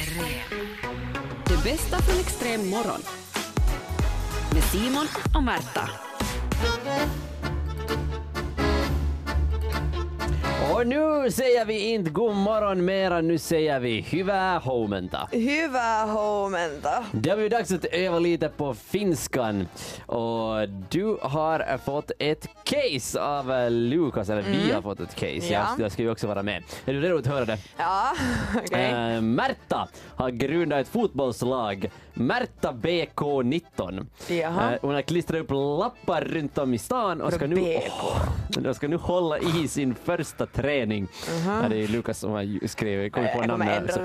Extrem. 0.00 0.66
Det 1.46 1.64
bästa 1.64 2.02
från 2.02 2.20
extrem 2.20 2.68
morgon. 2.68 3.00
Med 4.52 4.62
Simon 4.62 5.06
och 5.34 5.42
Märta. 5.42 5.90
Och 10.74 10.86
nu 10.86 11.30
säger 11.30 11.64
vi 11.64 11.90
inte 11.92 12.10
god 12.10 12.36
morgon 12.36 12.84
mera, 12.84 13.20
nu 13.20 13.38
säger 13.38 13.80
vi 13.80 14.00
hyvää 14.12 14.58
huomenta. 14.64 15.28
Hyvää 15.32 16.06
huomenta. 16.06 17.04
Det 17.12 17.30
har 17.30 17.36
blivit 17.36 17.52
dags 17.52 17.72
att 17.72 17.84
öva 17.84 18.18
lite 18.18 18.48
på 18.48 18.74
finskan 18.74 19.68
och 20.06 20.68
du 20.90 21.18
har 21.22 21.78
fått 21.78 22.10
ett 22.18 22.48
case 22.64 23.20
av 23.20 23.52
eh, 23.52 23.70
Lukas, 23.70 24.28
eller 24.30 24.42
vi 24.42 24.72
har 24.72 24.82
fått 24.82 25.00
ett 25.00 25.14
case. 25.14 25.52
Ja. 25.52 25.66
Jag, 25.78 25.80
jag 25.84 25.92
ska 25.92 26.02
ju 26.02 26.10
också 26.10 26.26
vara 26.26 26.42
med. 26.42 26.62
Är 26.84 26.92
du 26.92 27.00
redo 27.00 27.18
att 27.18 27.26
höra 27.26 27.44
det? 27.44 27.58
Ja, 27.78 28.12
okej. 28.66 28.90
Eh, 28.90 29.20
Märta 29.20 29.88
har 30.16 30.30
grundat 30.30 30.80
ett 30.80 30.88
fotbollslag, 30.88 31.90
Märta 32.14 32.72
BK19. 32.72 34.06
Jaha. 34.28 34.72
Eh, 34.72 34.78
hon 34.82 34.94
har 34.94 35.02
klistrat 35.02 35.40
upp 35.40 35.50
lappar 35.50 36.20
runt 36.24 36.58
om 36.58 36.74
i 36.74 36.78
stan 36.78 37.20
och 37.20 37.32
ska 37.32 37.46
nu, 37.46 37.78
hon 38.64 38.74
ska 38.74 38.88
nu 38.88 38.96
hålla 38.96 39.38
i 39.38 39.68
sin 39.68 39.94
första 39.94 40.46
träning. 40.46 41.08
Ja, 41.46 41.68
det 41.68 41.76
är 41.84 41.88
Lukas 41.88 42.18
som 42.18 42.30
har 42.32 42.66
skrivit, 42.66 43.12
kommit 43.12 43.32
på 43.32 43.38
kommer 43.40 43.58
namnet. 43.58 43.94
Så. 43.94 44.00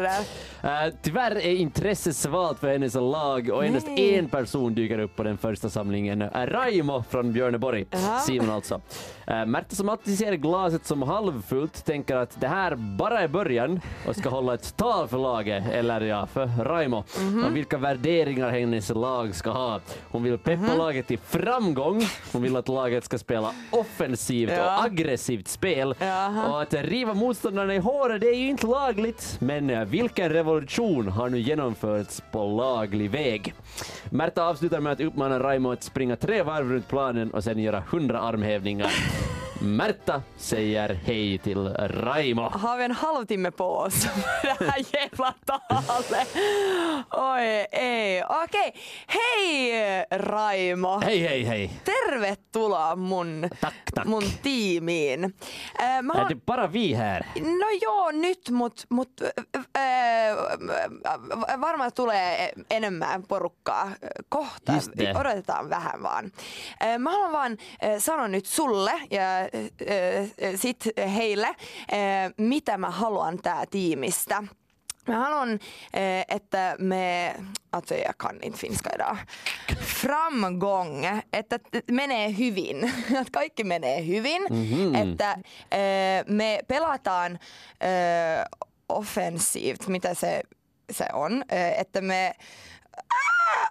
Eh, 0.68 0.94
tyvärr 1.02 1.36
är 1.36 1.56
intresset 1.56 2.16
svalt 2.16 2.60
för 2.60 2.68
hennes 2.72 2.94
lag 2.94 3.50
och 3.50 3.66
endast 3.66 3.88
Nej. 3.88 4.16
en 4.18 4.30
person 4.30 4.76
dyker 4.76 5.00
upp 5.00 5.16
på 5.16 5.24
den 5.24 5.38
första 5.38 5.70
samlingen. 5.70 6.22
Eh, 6.22 6.30
Raimo 6.48 7.04
från 7.10 7.34
Björneborg, 7.34 7.86
Jaha. 7.92 8.20
Simon 8.20 8.50
alltså. 8.50 8.82
Eh, 9.28 9.46
Märta 9.46 9.76
som 9.76 9.90
alltid 9.90 10.18
ser 10.18 10.34
glaset 10.34 10.86
som 10.86 11.02
halvfullt 11.02 11.86
tänker 11.86 12.16
att 12.16 12.42
det 12.42 12.48
här 12.48 12.76
bara 12.76 13.20
är 13.22 13.28
början 13.28 13.80
och 14.08 14.16
ska 14.16 14.30
hålla 14.30 14.54
ett 14.54 14.78
tal 14.78 15.08
för 15.08 15.18
laget, 15.18 15.64
eller 15.72 16.02
ja, 16.02 16.26
för 16.26 16.46
Raimo, 16.64 17.04
Mhm. 17.20 17.46
om 17.46 17.54
vilka 17.54 17.78
värderingar 17.96 18.50
hennes 18.50 18.90
lag 18.90 19.36
ska 19.36 19.50
ha. 19.52 19.80
Hon 20.12 20.24
vill 20.24 20.38
peppa 20.38 20.62
Mhm. 20.62 20.78
laget 20.78 21.08
till 21.08 21.18
framgång, 21.20 22.02
hon 22.34 22.42
vill 22.42 22.56
att 22.56 22.68
laget 22.68 23.04
ska 23.04 23.18
spela 23.18 23.52
offensivt 23.72 24.52
Ja. 24.52 24.78
och 24.78 24.84
aggressivt 24.84 25.48
spel. 25.48 25.96
Jaha. 26.00 26.52
Och 26.52 26.62
att 26.62 26.74
riva 26.74 27.14
motståndarna 27.14 27.76
i 27.76 27.78
håret, 27.78 28.22
det 28.22 28.28
är 28.28 28.36
ju 28.36 28.48
inte 28.50 28.68
lagligt. 28.68 29.38
Men 29.40 29.70
eh, 29.70 29.86
vilken 29.86 30.30
revolution 30.30 31.08
har 31.08 31.30
nu 31.30 31.40
genomförts 31.40 32.22
på 32.32 32.46
laglig 32.58 33.12
väg? 33.12 33.54
Märta 34.10 34.44
avslutar 34.48 34.80
med 34.80 34.92
att 34.94 35.00
uppmana 35.02 35.40
Raimo 35.40 35.72
att 35.72 35.84
springa 35.84 36.16
tre 36.16 36.44
varv 36.44 36.70
runt 36.72 36.88
planen 36.88 37.32
och 37.32 37.44
sen 37.44 37.60
göra 37.60 37.84
hundra 37.92 38.20
armhävningar. 38.20 38.92
Märta 39.66 40.22
säger 40.38 41.00
hej 41.04 41.38
till 41.38 41.68
Raimo. 41.78 42.50
Har 42.50 42.78
vi 42.78 42.84
en 42.84 42.92
halvtimme 42.92 43.52
på 43.52 43.78
oss 43.78 44.06
för 44.42 44.48
det 44.48 44.66
här 44.72 44.86
jävla 44.94 45.34
talet? 45.46 46.36
Oi 47.12 47.66
ei. 47.72 48.24
Okei. 48.24 48.74
Hei 49.08 50.06
Raimo. 50.12 51.00
Hej, 51.00 51.20
hej, 51.20 51.44
hej. 51.44 51.80
Tervetuloa 51.86 52.96
mun, 52.96 53.50
Tack, 53.62 53.74
tack. 53.96 54.08
mun 54.08 54.24
tiimiin. 54.44 55.24
Äh, 55.24 55.32
mä 56.02 56.14
Är 56.14 56.18
har, 56.18 56.30
det 56.30 56.46
bara 56.46 56.68
vi 56.68 56.94
här? 56.94 57.26
No 57.36 57.68
joo, 57.82 58.12
nyt, 58.12 58.50
mut, 58.50 58.86
mut 58.90 59.22
äh, 59.22 59.30
varmaan 61.62 61.92
tulee 61.92 62.54
enemmän 62.70 63.24
porukkaa 63.24 63.92
kohta. 64.30 64.74
Odotetaan 65.20 65.70
vähän 65.70 66.04
vaan. 66.04 66.32
Äh, 66.84 67.00
Mä 67.00 67.12
haluan 67.12 67.32
vaan 67.32 67.58
äh, 67.84 68.00
sanoa 68.00 68.28
nyt 68.28 68.46
sulle 68.46 68.92
ja 69.12 69.22
äh, 69.56 70.20
äh, 70.44 70.56
sit 70.56 70.84
heille, 71.16 71.48
äh, 71.48 71.56
mitä 72.38 72.78
mä 72.78 72.90
haluan 72.90 73.38
tää 73.38 73.66
tiimistä. 73.72 74.44
Mä 75.08 75.20
haluan, 75.20 75.60
eh, 75.94 76.26
että 76.28 76.76
me, 76.80 77.36
alltså 77.72 77.96
jag 77.96 78.18
kan 78.18 78.40
inte 78.42 78.58
finska 78.58 78.90
idag, 78.96 79.18
framgång, 79.80 81.06
että 81.34 81.60
menee 81.92 82.38
hyvin, 82.38 82.84
että 83.22 83.32
kaikki 83.32 83.64
menee 83.64 84.08
hyvin, 84.08 84.42
että 84.96 85.38
eh, 85.72 86.26
me 86.28 86.60
pelataan 86.68 87.40
offensiivt, 88.90 89.88
mitä 89.88 90.14
se, 90.14 90.42
se 90.92 91.06
on, 91.14 91.44
että 91.78 92.02
me 92.02 92.34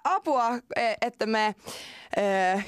apua, 0.05 0.59
että 1.01 1.27
me 1.27 1.55
eh, 2.17 2.65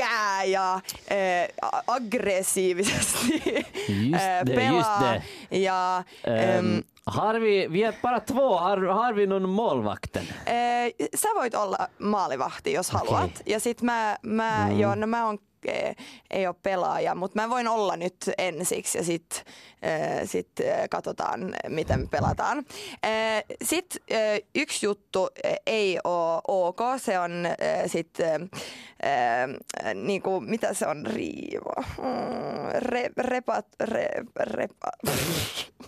hyökkää 0.00 0.44
ja 0.44 0.80
eh, 1.08 1.48
a- 1.62 1.82
aggressiivisesti 1.86 3.42
Just 3.88 4.14
eh, 4.24 4.44
det, 4.46 4.54
pelaa 4.54 4.76
just 4.78 5.22
det. 5.50 5.58
ja 5.58 6.04
ehm, 6.24 6.80
har 7.06 7.34
vi, 7.34 7.66
vi 7.66 7.82
är 7.82 7.94
bara 8.02 8.20
två, 8.20 8.56
har, 8.58 8.76
har 8.82 9.12
vi 9.12 9.26
någon 9.26 9.48
målvakten? 9.50 10.22
Eh, 10.46 10.92
sä 11.16 11.28
voit 11.34 11.54
olla 11.54 11.88
maalivahti, 11.98 12.72
jos 12.72 12.94
Okei. 12.94 12.98
haluat. 13.08 13.42
Ja 13.46 13.60
sit 13.60 13.82
mä, 13.82 14.16
mä 14.22 14.66
mm. 14.68 14.80
joo, 14.80 14.94
no 14.94 15.06
mä 15.06 15.26
oon, 15.26 15.38
eh, 15.66 15.96
ei 16.30 16.46
ole 16.46 16.56
pelaaja, 16.62 17.14
mutta 17.14 17.40
mä 17.40 17.50
voin 17.50 17.68
olla 17.68 17.96
nyt 17.96 18.16
ensiksi 18.38 18.98
ja 18.98 19.04
sit, 19.04 19.44
eh, 19.82 20.28
sit 20.28 20.60
eh, 20.60 20.88
katsotaan, 20.90 21.54
miten 21.68 22.00
me 22.00 22.06
pelataan. 22.10 22.58
Eh, 23.02 23.44
sit 23.64 23.96
eh, 24.08 24.42
yksi 24.54 24.86
juttu 24.86 25.28
ei 25.66 25.98
ole 26.04 26.40
ok, 26.48 26.80
se 26.96 27.18
on 27.18 27.32
sit, 27.86 28.20
eh, 28.20 28.40
niinku, 29.94 30.40
mitä 30.40 30.74
se 30.74 30.86
on, 30.86 31.06
riivo, 31.06 31.72
mm, 31.98 32.80
re, 32.80 33.10
repat, 33.16 33.66
re, 33.80 34.08
repa, 34.40 34.90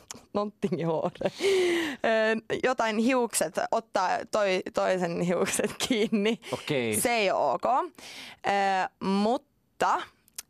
Jotain 2.64 2.98
hiukset, 2.98 3.54
ottaa 3.70 4.08
toi, 4.30 4.62
toisen 4.74 5.20
hiukset 5.20 5.74
kiinni. 5.88 6.40
Okei. 6.52 7.00
Se 7.00 7.14
ei 7.14 7.30
ole 7.30 7.52
ok. 7.52 7.64
Eh, 8.44 8.88
mutta 9.84 10.02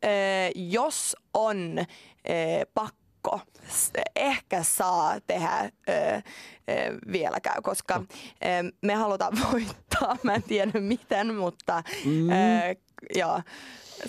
eh, 0.03 0.51
jos 0.55 1.15
on 1.33 1.79
eh, 2.25 2.65
pakko, 2.73 3.41
s- 3.69 3.91
ehkä 4.15 4.63
saa 4.63 5.19
tehdä 5.27 5.59
eh, 5.87 6.23
eh, 6.67 6.91
vieläkään, 7.11 7.63
koska 7.63 8.01
eh, 8.41 8.63
me 8.81 8.93
halutaan 8.93 9.33
voittaa. 9.51 10.17
Mä 10.23 10.33
en 10.35 10.43
tiedä 10.43 10.79
miten, 10.79 11.35
mutta 11.35 11.83
eh, 12.31 12.77
joo, 13.15 13.41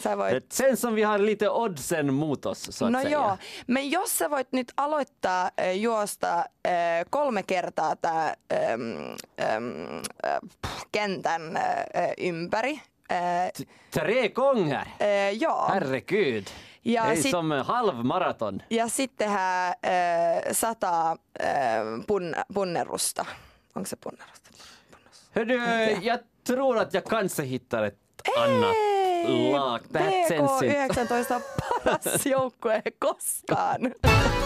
sä 0.03 0.17
voit 0.19 0.45
känns 0.59 0.81
som 0.81 0.95
vi 0.95 1.03
har 1.03 1.21
lite 1.27 1.51
oddsen 1.51 2.15
mot 2.15 2.47
oss, 2.47 2.63
så 2.71 2.85
att 2.85 2.93
No 2.93 2.99
säga. 3.03 3.09
joo, 3.11 3.39
men 3.67 3.91
jos 3.91 4.19
sä 4.19 4.31
voit 4.31 4.53
nyt 4.53 4.73
aloittaa 4.77 5.51
äh, 5.61 5.77
juosta 5.77 6.39
äh, 6.67 7.05
kolme 7.11 7.43
kertaa 7.43 7.97
tää 7.97 8.37
ähm, 8.53 8.83
äh, 9.41 10.41
kentän 10.93 11.57
äh, 11.57 12.13
ympäri. 12.19 12.81
T- 13.09 13.65
Tre 13.91 14.29
gånger! 14.29 14.87
äh, 14.99 15.31
joo. 15.31 15.69
Herregud. 15.69 16.51
Ja 16.83 17.05
det 17.05 17.11
är 17.13 17.17
sit- 17.17 17.31
som 17.31 17.53
en 17.53 17.65
halv 17.65 18.05
maraton. 18.05 18.63
Ja 18.69 18.89
sitten 18.89 19.29
tehdään 19.29 19.75
äh, 19.83 20.53
sata 20.53 21.17
äh, 21.41 21.47
pun, 22.07 22.35
punnerusta. 22.55 23.27
Onko 23.75 23.87
se 23.89 23.97
punnerusta? 23.97 24.51
Hördu, 25.33 25.55
jag 26.03 26.21
tror 26.47 26.79
att 26.79 26.95
jag 26.95 27.05
kanske 27.05 27.43
hittar 27.43 27.83
ett 27.83 27.99
annat 28.39 28.75
lag. 29.53 29.81
Det 29.89 29.99
här 29.99 30.29
känns 30.29 30.63
inte... 30.63 31.03
BK19 31.05 31.35
on 31.35 31.43
paras 31.83 32.27
joukkue 32.33 32.83
koskaan. 32.99 33.93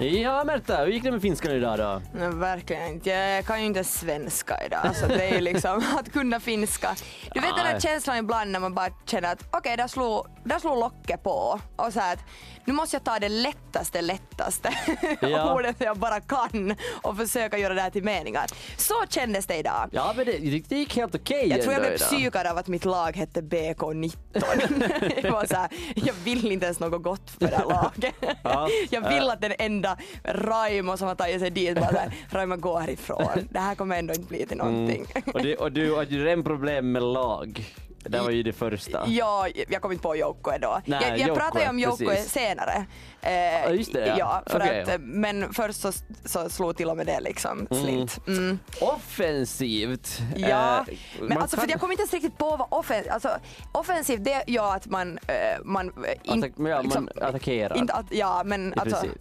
Ja, 0.00 0.44
Märta, 0.44 0.76
hur 0.76 0.86
gick 0.92 1.02
det 1.02 1.10
med 1.10 1.22
finskan 1.22 1.52
idag 1.52 1.78
då? 1.78 2.02
Nej, 2.14 2.28
verkligen 2.28 2.86
inte. 2.86 3.10
Jag 3.10 3.44
kan 3.46 3.60
ju 3.60 3.66
inte 3.66 3.84
svenska 3.84 4.64
idag. 4.66 4.96
Så 4.96 5.06
det 5.06 5.24
är 5.24 5.34
ju 5.34 5.40
liksom 5.40 5.84
att 5.98 6.12
kunna 6.12 6.40
finska. 6.40 6.94
Du 7.34 7.40
vet 7.40 7.56
den 7.56 7.64
där 7.72 7.80
känslan 7.80 8.16
ibland 8.16 8.50
när 8.50 8.60
man 8.60 8.74
bara 8.74 8.88
känner 9.06 9.32
att 9.32 9.44
okej, 9.50 9.76
där, 9.76 9.88
slog, 9.88 10.26
där 10.44 10.58
slog 10.58 10.78
locket 10.78 11.22
på. 11.22 11.60
Och 11.76 11.92
så 11.92 12.00
här 12.00 12.12
att 12.12 12.20
nu 12.64 12.72
måste 12.72 12.96
jag 12.96 13.04
ta 13.04 13.18
det 13.18 13.28
lättaste, 13.28 14.00
lättaste 14.00 14.70
Ja. 15.20 15.54
ordet 15.54 15.76
jag 15.78 15.96
bara 15.98 16.20
kan 16.20 16.76
och 17.02 17.16
försöka 17.16 17.58
göra 17.58 17.74
det 17.74 17.80
här 17.80 17.90
till 17.90 18.04
meningar. 18.04 18.46
Så 18.76 18.94
kändes 19.08 19.46
det 19.46 19.56
idag. 19.56 19.88
Ja, 19.92 20.12
men 20.16 20.26
det, 20.26 20.32
det 20.68 20.76
gick 20.76 20.96
helt 20.96 21.14
okej 21.14 21.48
Jag 21.48 21.62
tror 21.62 21.72
jag 21.72 21.82
blev 21.82 21.96
psykad 21.96 22.46
av 22.46 22.58
att 22.58 22.68
mitt 22.68 22.84
lag 22.84 23.16
hette 23.16 23.40
BK19. 23.40 25.22
jag, 25.22 25.32
var 25.32 25.46
så 25.46 25.56
här, 25.56 25.68
jag 25.94 26.14
vill 26.24 26.52
inte 26.52 26.66
ens 26.66 26.80
något 26.80 27.02
gott 27.02 27.30
för 27.30 27.46
det 27.46 27.56
här 27.56 27.64
laget. 27.64 28.14
Ja. 28.42 28.68
jag 28.90 29.08
vill 29.08 29.30
att 29.30 29.40
den 29.40 29.52
enda 29.58 29.89
Raimo 30.24 30.96
som 30.96 31.08
har 31.08 31.14
tagit 31.14 31.40
sig 31.40 31.50
dit 31.50 31.74
bara 31.74 31.90
så 31.90 31.96
här, 31.96 32.12
Raimo 32.30 32.56
gå 32.56 32.78
härifrån. 32.78 33.48
Det 33.50 33.58
här 33.58 33.74
kommer 33.74 33.98
ändå 33.98 34.14
inte 34.14 34.26
bli 34.26 34.46
till 34.46 34.56
någonting. 34.56 35.06
Och, 35.34 35.42
du, 35.42 35.54
och 35.56 35.72
du 35.72 35.92
har 35.92 36.02
ju 36.02 36.24
redan 36.24 36.44
problem 36.44 36.92
med 36.92 37.02
lag. 37.02 37.64
Det 38.04 38.18
var 38.20 38.30
ju 38.30 38.42
det 38.42 38.52
första. 38.52 39.04
Ja, 39.06 39.46
jag 39.68 39.82
kom 39.82 39.92
inte 39.92 40.02
på 40.02 40.16
Joukkoe 40.16 40.58
då. 40.58 40.80
Nej, 40.84 41.00
jag 41.02 41.10
jag 41.10 41.18
Joukkoe, 41.28 41.36
pratar 41.36 41.60
ju 41.60 41.68
om 41.68 41.78
Joukkoe 41.78 42.16
senare. 42.16 42.86
Eh, 43.22 43.32
Ja, 43.32 43.70
just 43.70 43.92
det, 43.92 44.14
ja. 44.18 44.42
för 44.46 44.58
Okej. 44.60 44.82
att, 44.82 45.00
men 45.00 45.52
först 45.54 45.80
så, 45.80 45.92
så 46.24 46.48
slog 46.48 46.76
till 46.76 46.88
och 46.88 46.96
med 46.96 47.06
det 47.06 47.20
liksom 47.20 47.66
slint. 47.70 48.18
Mm. 48.26 48.58
Offensivt. 48.80 50.18
Ja, 50.36 50.84
Eh, 50.88 50.94
men 51.20 51.38
alltså 51.38 51.56
kan- 51.56 51.64
för 51.64 51.70
jag 51.72 51.80
kommer 51.80 51.92
inte 51.92 52.00
ens 52.02 52.12
riktigt 52.12 52.38
på 52.38 52.56
vad 52.56 52.66
offensivt, 52.70 53.12
alltså 53.12 53.28
offensivt 53.72 54.24
det 54.24 54.44
gör 54.46 54.74
att 54.74 54.86
man, 54.86 55.18
eh, 55.26 55.34
man, 55.64 55.86
eh, 55.88 56.32
in, 56.34 56.44
Attack- 56.44 56.68
ja, 56.68 56.82
man 56.82 57.08
attackerar. 57.20 57.76
Inte 57.76 57.92
att, 57.92 58.06
ja 58.10 58.42
men 58.44 58.68
I 58.68 58.72
alltså, 58.76 59.00
princip. 59.00 59.20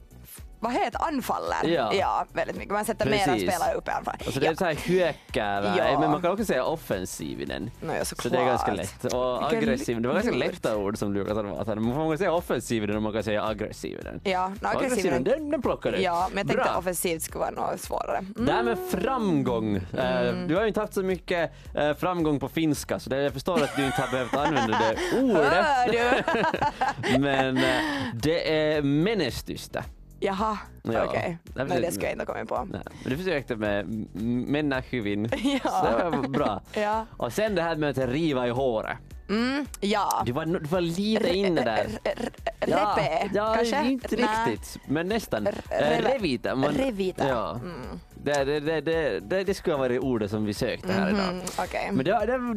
Vad 0.60 0.74
heter 0.74 1.04
anfaller? 1.08 1.92
Ja. 1.94 2.26
väldigt 2.34 2.56
mycket. 2.58 2.74
Man 2.74 2.86
sätter 2.86 3.06
mera 3.10 3.26
Precis. 3.26 3.50
spelare 3.50 3.74
upp 3.74 3.88
i 3.88 3.92
anfall. 3.92 4.16
Alltså 4.26 4.40
det 4.40 4.46
är 4.46 4.50
ja. 4.52 4.56
så 4.56 4.66
här 4.66 4.76
hyökkäävä, 4.76 5.74
Ja. 5.78 6.00
men 6.00 6.12
man 6.12 6.22
kan 6.22 6.32
också 6.32 6.46
säga 6.46 6.64
offensiv 6.64 7.42
i 7.42 7.46
den. 7.46 7.72
No, 7.82 7.94
ja, 7.94 8.06
Så 8.06 8.30
det 8.30 8.38
är 8.38 8.46
ganska 8.46 8.74
lätt. 8.74 9.06
Och 9.06 9.42
Vilken 9.42 9.58
aggressiv, 9.70 10.02
det 10.02 10.08
var 10.08 10.16
ganska 10.16 10.36
lätta 10.36 10.78
ord 10.78 10.98
som 10.98 11.14
Lukas 11.14 11.38
hade. 11.68 11.82
Man 11.82 11.96
får 11.96 12.18
säga 12.18 12.32
offensiv 12.34 12.84
i 12.84 12.86
den 12.86 12.96
och 12.96 13.02
man 13.04 13.14
kan 13.14 13.24
säga 13.24 13.44
aggressiv 13.46 14.00
i 14.00 14.04
den. 14.04 14.22
Ja, 14.24 14.48
no, 14.48 14.68
aggressiv. 14.68 14.92
Aggressiv, 14.92 15.24
den, 15.24 15.52
den 15.52 15.62
plockar 15.62 15.92
du. 15.92 15.98
Ja, 16.02 16.28
men 16.32 16.38
jag 16.38 16.48
tänkte 16.48 16.70
Bra. 16.70 16.78
offensivt 16.80 17.22
skulle 17.22 17.40
vara 17.40 17.52
något 17.72 17.82
svårare. 17.82 18.18
Mm. 18.18 18.46
Det 18.46 18.52
här 18.52 18.64
med 18.64 18.78
framgång. 18.92 19.76
Eh, 19.76 20.20
Mm. 20.20 20.48
Du 20.48 20.56
har 20.56 20.62
ju 20.62 20.68
inte 20.68 20.80
haft 20.80 20.94
så 20.94 21.04
mycket 21.04 21.52
eh, 21.76 21.94
framgång 21.94 22.40
på 22.40 22.50
finska 22.50 23.00
så 23.00 23.16
jag 23.16 23.34
förstår 23.34 23.64
att 23.64 23.76
du 23.76 23.86
inte 23.86 24.02
har 24.02 24.12
behövt 24.12 24.34
använda 24.34 24.80
det 24.80 25.22
ordet. 25.22 25.66
Men 27.20 27.58
eh, 27.58 27.64
det 28.14 28.54
är 28.74 28.82
menestystä. 28.82 29.84
Jaha, 30.20 30.58
Ja. 30.84 31.06
okej. 31.06 31.38
Jag 31.56 31.70
Nej, 31.70 31.82
det 31.82 31.92
skulle 31.92 32.06
jag 32.08 32.14
inte 32.14 32.26
ha 32.26 32.34
kommit 32.34 32.50
på. 32.50 32.68
Nej, 32.72 32.82
Men 33.04 33.12
du 33.12 33.18
försökte 33.18 33.56
med 33.56 33.80
m- 33.80 34.46
människohyvin. 34.48 35.30
Ja. 35.64 35.70
Så 35.70 35.98
det 36.10 36.18
var 36.18 36.28
bra. 36.28 36.62
Ja. 36.74 37.06
Och 37.18 37.34
sen 37.34 37.56
det 37.56 37.62
här 37.62 37.76
med 37.76 37.90
att 37.90 37.98
riva 38.10 38.48
i 38.48 38.50
håret. 38.50 38.98
Mm, 39.30 39.66
ja. 39.80 40.24
Du 40.26 40.32
var, 40.32 40.46
du 40.46 40.60
var 40.60 40.82
lite 40.82 41.36
inne 41.36 41.62
där. 41.64 41.88
Repe, 42.60 43.30
ja, 43.34 43.54
kanske? 43.56 43.86
inte 43.86 44.16
riktigt, 44.16 44.78
men 44.88 45.08
nästan. 45.08 45.48
Eh, 45.48 45.54
Revita. 46.14 46.54
Revita. 46.56 47.28
Ja. 47.28 47.52
Mm. 47.56 48.00
Det, 48.24 48.44
det, 48.44 48.82
det, 48.82 49.44
det, 49.44 49.54
skulle 49.54 49.74
ha 49.76 49.80
varit 49.80 50.02
ordet 50.02 50.32
som 50.32 50.46
vi 50.46 50.54
sökte 50.54 50.92
här 50.94 51.10
idag. 51.10 51.34
Mhm, 51.34 51.42
Okej. 51.60 51.90
Men 51.92 52.06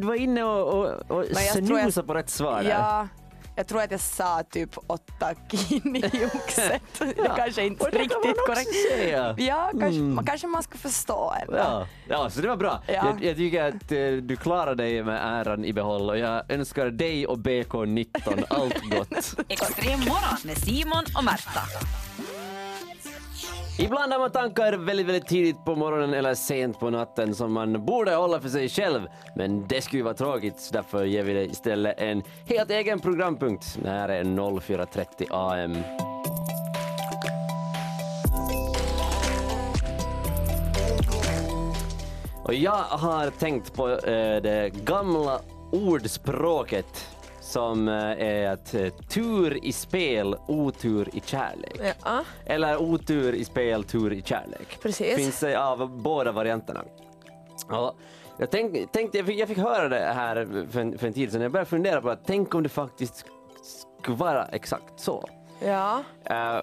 du 0.00 0.06
var 0.06 0.14
inne 0.14 0.44
och, 0.44 0.74
och, 0.84 1.10
och 1.18 1.24
snusade 1.36 2.06
på 2.06 2.14
rätt 2.14 2.30
svar 2.30 2.62
där. 2.62 3.08
Ja, 3.54 3.62
jag 3.62 3.66
tror 3.66 3.82
att 3.82 3.90
jag 3.90 4.00
sa 4.00 4.42
typ 4.50 4.70
åtta 4.86 5.34
kin 5.50 5.96
i 5.96 6.00
joxet. 6.22 6.82
Det 6.98 7.32
kanske 7.36 7.66
inte 7.66 7.84
det 7.84 7.92
man 7.92 8.02
riktigt 8.02 8.46
korrekt. 8.46 8.70
säga. 8.90 9.34
Ja, 9.38 9.70
kanske, 9.70 9.86
Mm. 10.00 10.14
man, 10.14 10.24
kanske 10.26 10.46
man 10.46 10.62
ska 10.62 10.78
förstå 10.78 11.34
ändå. 11.40 11.56
Ja, 11.58 11.86
ja, 12.08 12.30
så 12.30 12.40
det 12.40 12.48
var 12.48 12.56
bra. 12.56 12.82
Ja. 12.86 12.92
Jag, 12.94 13.24
jag 13.24 13.36
tycker 13.36 13.62
att 13.68 13.92
eh, 13.92 13.98
du 14.22 14.36
klarar 14.36 14.74
dig 14.74 15.02
med 15.02 15.20
äran 15.24 15.64
i 15.64 15.72
behåll 15.72 16.10
och 16.10 16.18
jag 16.18 16.50
önskar 16.52 16.86
dig 16.86 17.26
och 17.26 17.36
BK19 17.38 18.44
allt 18.50 18.80
gott. 18.90 19.34
Extrem 19.48 20.00
morgon 20.00 20.38
med 20.44 20.58
Simon 20.58 21.04
och 21.18 21.24
Märta. 21.24 21.60
Ibland 23.78 24.12
har 24.12 24.18
man 24.18 24.30
tankar 24.30 24.72
väldigt, 24.72 25.06
väldigt 25.06 25.26
tidigt 25.26 25.64
på 25.64 25.76
morgonen 25.76 26.14
eller 26.14 26.34
sent 26.34 26.80
på 26.80 26.90
natten 26.90 27.34
som 27.34 27.52
man 27.52 27.84
borde 27.84 28.14
hålla 28.14 28.40
för 28.40 28.48
sig 28.48 28.68
själv. 28.68 29.08
Men 29.36 29.68
det 29.68 29.82
skulle 29.82 29.98
ju 29.98 30.04
vara 30.04 30.14
tråkigt, 30.14 30.60
så 30.60 30.72
därför 30.72 31.04
ger 31.04 31.22
vi 31.22 31.32
dig 31.32 31.46
istället 31.50 31.98
en 31.98 32.22
helt 32.48 32.70
egen 32.70 33.00
programpunkt. 33.00 33.78
Det 33.82 33.90
här 33.90 34.08
är 34.08 34.24
04.30 34.24 35.26
AM. 35.30 35.76
Och 42.44 42.54
jag 42.54 42.72
har 42.72 43.30
tänkt 43.30 43.74
på 43.74 43.90
eh, 43.90 44.42
det 44.42 44.70
gamla 44.84 45.40
ordspråket 45.72 47.11
som 47.52 47.88
eh, 47.88 47.94
är 47.94 48.50
att 48.50 48.74
eh, 48.74 48.88
tur 49.08 49.64
i 49.64 49.72
spel, 49.72 50.36
otur 50.48 51.08
i 51.12 51.22
kärlek. 51.24 51.80
Ja. 52.04 52.24
Eller 52.46 52.82
otur 52.82 53.32
i 53.32 53.44
spel, 53.44 53.84
tur 53.84 54.12
i 54.12 54.22
kärlek. 54.22 54.78
Precis. 54.82 55.16
Finns 55.16 55.40
det 55.40 55.56
av 55.56 56.02
båda 56.02 56.32
varianterna. 56.32 56.84
Ja, 57.68 57.94
jag, 58.38 58.50
tänk, 58.50 58.92
tänkte, 58.92 59.18
jag, 59.18 59.26
fick, 59.26 59.38
jag 59.40 59.48
fick 59.48 59.58
höra 59.58 59.88
det 59.88 60.12
här 60.14 60.66
för 60.70 60.80
en, 60.80 60.98
för 60.98 61.06
en 61.06 61.12
tid 61.12 61.32
sedan. 61.32 61.40
Jag 61.40 61.52
började 61.52 61.70
fundera 61.70 62.02
på 62.02 62.10
att 62.10 62.20
tänk 62.26 62.54
om 62.54 62.62
det 62.62 62.68
faktiskt 62.68 63.26
skulle 64.02 64.16
vara 64.16 64.44
exakt 64.44 65.00
så. 65.00 65.28
Ja, 65.64 66.02
Eh, 66.24 66.62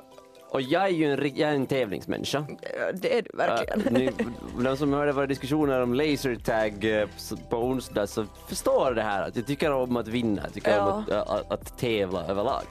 och 0.50 0.62
jag 0.62 0.84
är 0.84 0.90
ju 0.90 1.14
en, 1.14 1.32
jag 1.36 1.50
är 1.50 1.56
en 1.56 1.68
tävlingsmänniska. 1.68 2.46
det 2.94 3.18
är 3.18 3.22
du 3.22 3.30
verkligen. 3.34 3.82
Uh, 3.82 3.92
ni, 3.92 4.12
de 4.64 4.78
som 4.78 4.94
hörde 4.94 5.12
våra 5.12 5.28
diskussioner 5.28 5.82
om 5.82 5.94
lasertag 5.94 7.02
eh, 7.02 7.08
på 7.50 7.58
onsdag 7.58 8.08
så 8.08 8.26
förstår 8.48 8.92
det 8.92 9.02
här 9.02 9.28
att 9.28 9.36
jag 9.36 9.48
tycker 9.48 9.72
om 9.72 9.98
att 9.98 10.08
vinna, 10.08 10.42
jag 10.44 10.54
tycker 10.54 10.72
Ja. 10.72 10.92
om 10.92 11.04
att, 11.04 11.10
att, 11.10 11.52
att 11.52 11.78
tävla 11.78 12.26
överlag. 12.26 12.64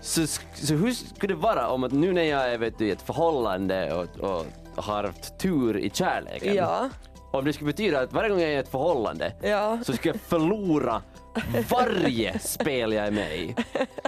Så, 0.00 0.26
så 0.54 0.74
hur 0.74 0.92
skulle 0.92 1.34
det 1.34 1.40
vara 1.40 1.68
om 1.68 1.84
att 1.84 1.92
nu 1.92 2.12
när 2.12 2.22
jag 2.22 2.52
är 2.52 2.58
vet 2.58 2.78
du, 2.78 2.86
i 2.86 2.90
ett 2.90 3.02
förhållande 3.02 3.94
och, 3.94 4.30
och 4.30 4.46
har 4.76 5.04
haft 5.04 5.38
tur 5.38 5.78
i 5.78 5.90
kärleken, 5.90 6.54
ja, 6.54 6.88
om 7.32 7.44
det 7.44 7.52
skulle 7.52 7.66
betyda 7.72 8.00
att 8.00 8.12
varje 8.12 8.28
gång 8.28 8.40
jag 8.40 8.50
är 8.50 8.56
i 8.56 8.58
ett 8.58 8.68
förhållande 8.68 9.32
ja. 9.42 9.78
så 9.84 9.92
ska 9.92 10.08
jag 10.08 10.20
förlora 10.20 11.02
varje 11.70 12.38
spel 12.38 12.92
jag 12.92 13.06
är 13.06 13.10
med 13.10 13.36
i. 13.36 13.54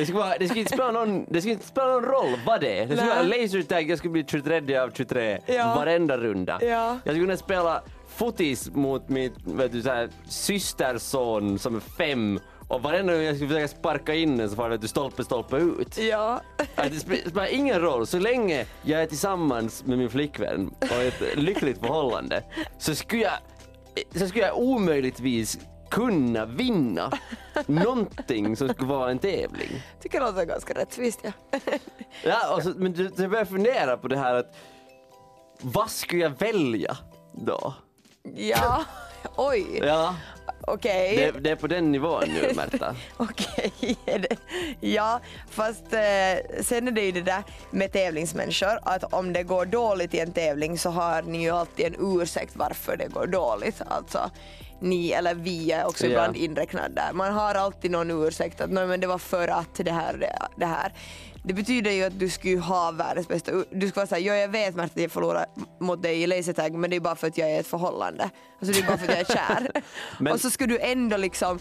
Det 0.00 0.06
skulle, 0.06 0.18
vara, 0.18 0.38
det 0.38 0.48
skulle 0.48 0.60
inte 0.60 0.72
spela 0.72 0.90
någon, 0.90 1.24
det 1.28 1.40
skulle 1.40 1.52
inte 1.52 1.66
spela 1.66 1.86
någon 1.86 2.04
roll 2.04 2.38
vad 2.46 2.60
det 2.60 2.78
är. 2.78 2.86
Det 2.86 2.96
skulle 2.96 3.10
vara 3.14 3.22
lasertag, 3.22 3.90
jag 3.90 3.98
skulle 3.98 4.12
bli 4.12 4.24
23 4.28 4.76
av 4.76 4.90
23 4.96 5.38
Ja. 5.46 5.74
varenda 5.76 6.18
runda. 6.18 6.58
Ja. 6.62 6.98
Jag 7.04 7.14
skulle 7.14 7.20
kunna 7.26 7.36
spela 7.36 7.82
fotis 8.08 8.70
mot 8.74 9.08
min 9.08 9.32
vet 9.44 9.72
du, 9.72 9.82
så 9.82 9.88
här, 9.90 10.08
systerson 10.28 11.58
som 11.58 11.76
är 11.76 11.80
fem 11.80 12.40
och 12.68 12.82
varenda 12.82 13.12
gång 13.12 13.22
jag 13.22 13.34
skulle 13.36 13.48
försöka 13.48 13.68
sparka 13.68 14.14
in 14.14 14.36
den 14.36 14.50
så 14.50 14.56
får 14.56 14.68
vet 14.68 14.80
du 14.80 14.88
stolpe, 14.88 15.24
stolpe 15.24 15.56
ut. 15.56 15.98
Ja, 15.98 16.40
Att 16.58 16.90
det 16.90 16.96
spe- 16.98 17.28
spelar 17.30 17.54
ingen 17.54 17.80
roll, 17.80 18.06
så 18.06 18.18
länge 18.18 18.66
jag 18.82 19.02
är 19.02 19.06
tillsammans 19.06 19.84
med 19.84 19.98
min 19.98 20.10
flickvän 20.10 20.74
och 20.80 21.02
ett 21.02 21.22
lyckligt 21.38 21.78
förhållande 21.78 22.42
så 22.78 22.94
skulle 22.94 23.22
jag, 23.22 23.32
så 24.20 24.26
skulle 24.26 24.44
jag 24.46 24.58
omöjligtvis 24.58 25.58
kunna 25.90 26.44
vinna 26.46 27.12
någonting 27.66 28.56
som 28.56 28.68
skulle 28.68 28.88
vara 28.88 29.10
en 29.10 29.18
tävling. 29.18 29.82
tycker 30.02 30.20
det 30.20 30.26
låter 30.26 30.44
ganska 30.44 30.74
rättvist. 30.74 31.20
Ja. 31.22 31.32
Ja, 32.24 32.54
och 32.56 32.62
så, 32.62 32.72
men 32.76 32.92
du, 32.92 33.08
du 33.08 33.28
börjar 33.28 33.44
fundera 33.44 33.96
på 33.96 34.08
det 34.08 34.16
här 34.18 34.34
att 34.34 34.56
vad 35.60 35.90
skulle 35.90 36.22
jag 36.22 36.30
välja 36.38 36.96
då? 37.32 37.74
ja. 38.36 38.84
Oj, 39.36 39.80
Ja, 39.82 40.14
okej. 40.60 41.16
det, 41.34 41.40
det 41.40 41.50
är 41.50 41.56
på 41.56 41.66
den 41.66 41.92
nivån 41.92 42.24
nu 42.28 42.52
Märta. 42.56 42.96
Okej, 43.16 43.72
det- 44.04 44.36
ja 44.80 45.20
fast 45.50 45.92
eh, 45.92 46.60
sen 46.62 46.88
är 46.88 46.90
det 46.92 47.00
ju 47.02 47.12
det 47.12 47.20
där 47.22 47.42
med 47.70 47.92
tävlingsmänniskor 47.92 48.78
att 48.82 49.04
om 49.14 49.32
det 49.32 49.42
går 49.42 49.66
dåligt 49.66 50.14
i 50.14 50.18
en 50.20 50.32
tävling 50.32 50.78
så 50.78 50.90
har 50.90 51.22
ni 51.22 51.42
ju 51.42 51.50
alltid 51.50 51.86
en 51.86 51.94
ursäkt 52.20 52.56
varför 52.56 52.96
det 52.96 53.06
går 53.08 53.26
dåligt. 53.26 53.82
Alltså 53.88 54.30
ni 54.80 55.10
eller 55.10 55.34
vi 55.34 55.72
är 55.72 55.86
också 55.86 56.06
ibland 56.06 56.36
inräknade 56.36 56.94
där. 56.94 57.12
Man 57.12 57.32
har 57.32 57.54
alltid 57.54 57.90
någon 57.90 58.10
ursäkt 58.26 58.60
att 58.60 58.70
"Nej, 58.70 58.86
men 58.86 59.00
det 59.00 59.06
var 59.06 59.18
för 59.18 59.48
att 59.48 59.74
det 59.74 59.90
här 59.92 60.16
det, 60.16 60.38
det 60.56 60.66
här. 60.66 60.92
Det 61.44 61.54
betyder 61.54 61.90
ju 61.90 62.04
att 62.04 62.18
du 62.18 62.28
skulle 62.30 62.58
ha 62.60 62.90
världens 62.90 63.28
bästa 63.28 63.52
Du 63.52 63.64
skulle 63.64 63.92
vara 63.94 64.06
såhär, 64.06 64.22
ja 64.22 64.34
jag 64.34 64.48
vet 64.48 64.74
Märta 64.74 64.92
att 64.94 65.00
jag 65.02 65.10
förlorar 65.12 65.46
mot 65.80 66.02
dig 66.02 66.22
i 66.22 66.26
lasertag 66.26 66.74
men 66.74 66.90
det 66.90 66.96
är 66.96 67.00
bara 67.00 67.16
för 67.16 67.26
att 67.26 67.38
jag 67.38 67.50
är 67.50 67.54
i 67.54 67.58
ett 67.58 67.66
förhållande. 67.66 68.30
Alltså 68.60 68.80
det 68.80 68.86
är 68.86 68.88
bara 68.88 68.98
för 68.98 69.04
att 69.06 69.10
jag 69.12 69.20
är 69.20 69.24
kär. 69.56 69.70
Men- 70.18 70.32
Och 70.32 70.40
så 70.40 70.50
skulle 70.50 70.74
du 70.74 70.78
ändå 70.80 71.16
liksom 71.16 71.60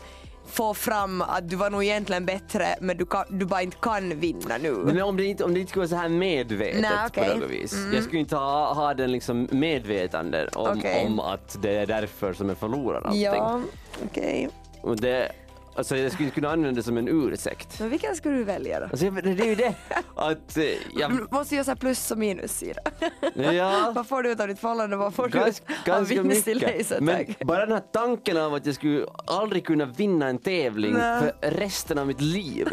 få 0.49 0.73
fram 0.73 1.21
att 1.21 1.49
du 1.49 1.55
var 1.55 1.69
nog 1.69 1.83
egentligen 1.83 2.25
bättre 2.25 2.65
men 2.81 2.97
du, 2.97 3.05
kan, 3.05 3.25
du 3.29 3.45
bara 3.45 3.61
inte 3.61 3.77
kan 3.77 4.19
vinna 4.19 4.57
nu. 4.57 4.71
Men 4.71 5.01
om 5.01 5.17
det 5.17 5.25
inte, 5.25 5.43
om 5.43 5.53
det 5.53 5.59
inte 5.59 5.69
skulle 5.69 5.81
vara 5.81 5.89
så 5.89 5.95
här 5.95 6.09
medvetet 6.09 6.81
Nej, 6.81 6.91
okej. 7.07 7.29
på 7.33 7.39
något 7.39 7.49
vis. 7.49 7.75
Jag 7.93 8.03
skulle 8.03 8.19
inte 8.19 8.35
ha, 8.35 8.73
ha 8.73 8.93
den 8.93 9.11
liksom 9.11 9.47
medvetande 9.51 10.49
om, 10.53 10.77
Okej. 10.77 11.05
om 11.05 11.19
att 11.19 11.57
det 11.61 11.75
är 11.75 11.85
därför 11.85 12.33
som 12.33 12.49
jag 12.49 12.57
förlorar 12.57 13.01
allting. 13.01 13.21
Ja, 13.21 13.61
okej. 14.05 14.49
Och 14.81 14.95
det, 14.95 15.31
alltså 15.75 15.97
jag 15.97 16.11
skulle 16.11 16.29
kunna 16.29 16.49
använda 16.51 16.77
det 16.79 16.83
som 16.83 16.97
en 16.97 17.07
ursäkt. 17.07 17.79
Men 17.79 17.89
vilken 17.89 18.15
skulle 18.15 18.35
du 18.37 18.43
välja 18.43 18.79
då? 18.79 18.85
Alltså, 18.85 19.05
jag- 19.05 19.23
det 19.23 19.29
är 19.43 19.45
ju 19.45 19.55
det 19.55 19.75
att 20.15 20.57
eh, 20.57 20.63
jag, 20.95 21.11
Du 21.11 21.27
måste 21.31 21.55
göra 21.55 21.63
så 21.65 21.71
här 21.71 21.75
plus 21.75 22.11
och 22.11 22.17
minussida. 22.17 22.81
ja, 23.35 23.91
vad 23.95 24.07
får 24.07 24.23
du 24.23 24.31
ut 24.31 24.39
av 24.39 24.47
ditt 24.47 24.59
förhållande? 24.59 24.95
Vad 24.95 25.13
får 25.13 25.27
Gans, 25.27 25.61
du 25.67 25.73
av 25.91 25.97
ganska 25.97 26.23
mycket. 26.23 27.01
Men 27.01 27.47
bara 27.47 27.59
den 27.65 27.71
här 27.71 27.83
tanken 27.91 28.37
av 28.37 28.53
att 28.53 28.65
jag 28.65 28.75
skulle 28.75 29.05
aldrig 29.27 29.65
kunna 29.65 29.85
vinna 29.85 30.27
en 30.27 30.37
tävling 30.37 30.93
Nej. 30.93 31.19
för 31.21 31.51
resten 31.51 31.97
av 31.97 32.07
mitt 32.07 32.21
liv. 32.21 32.67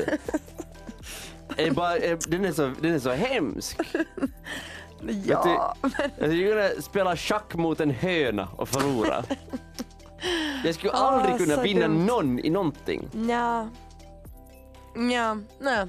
är 1.56 1.70
bara, 1.70 1.96
är, 1.96 2.18
den, 2.30 2.44
är 2.44 2.52
så, 2.52 2.72
den 2.80 2.94
är 2.94 2.98
så 2.98 3.10
hemsk. 3.10 3.80
ja, 5.26 5.76
men 5.80 5.92
Jag 6.18 6.28
skulle 6.30 6.48
kunna 6.48 6.82
spela 6.82 7.16
schack 7.16 7.54
mot 7.54 7.80
en 7.80 7.90
höna 7.90 8.48
och 8.56 8.68
förlora. 8.68 9.24
Jag 10.64 10.74
skulle 10.74 10.92
Ah, 10.92 10.96
aldrig 10.96 11.38
kunna 11.38 11.62
vinna 11.62 11.88
dumt. 11.88 12.06
någon 12.06 12.38
i 12.38 12.50
någonting. 12.50 13.08
ja. 13.28 13.68
Ja, 15.12 15.36
nej. 15.60 15.86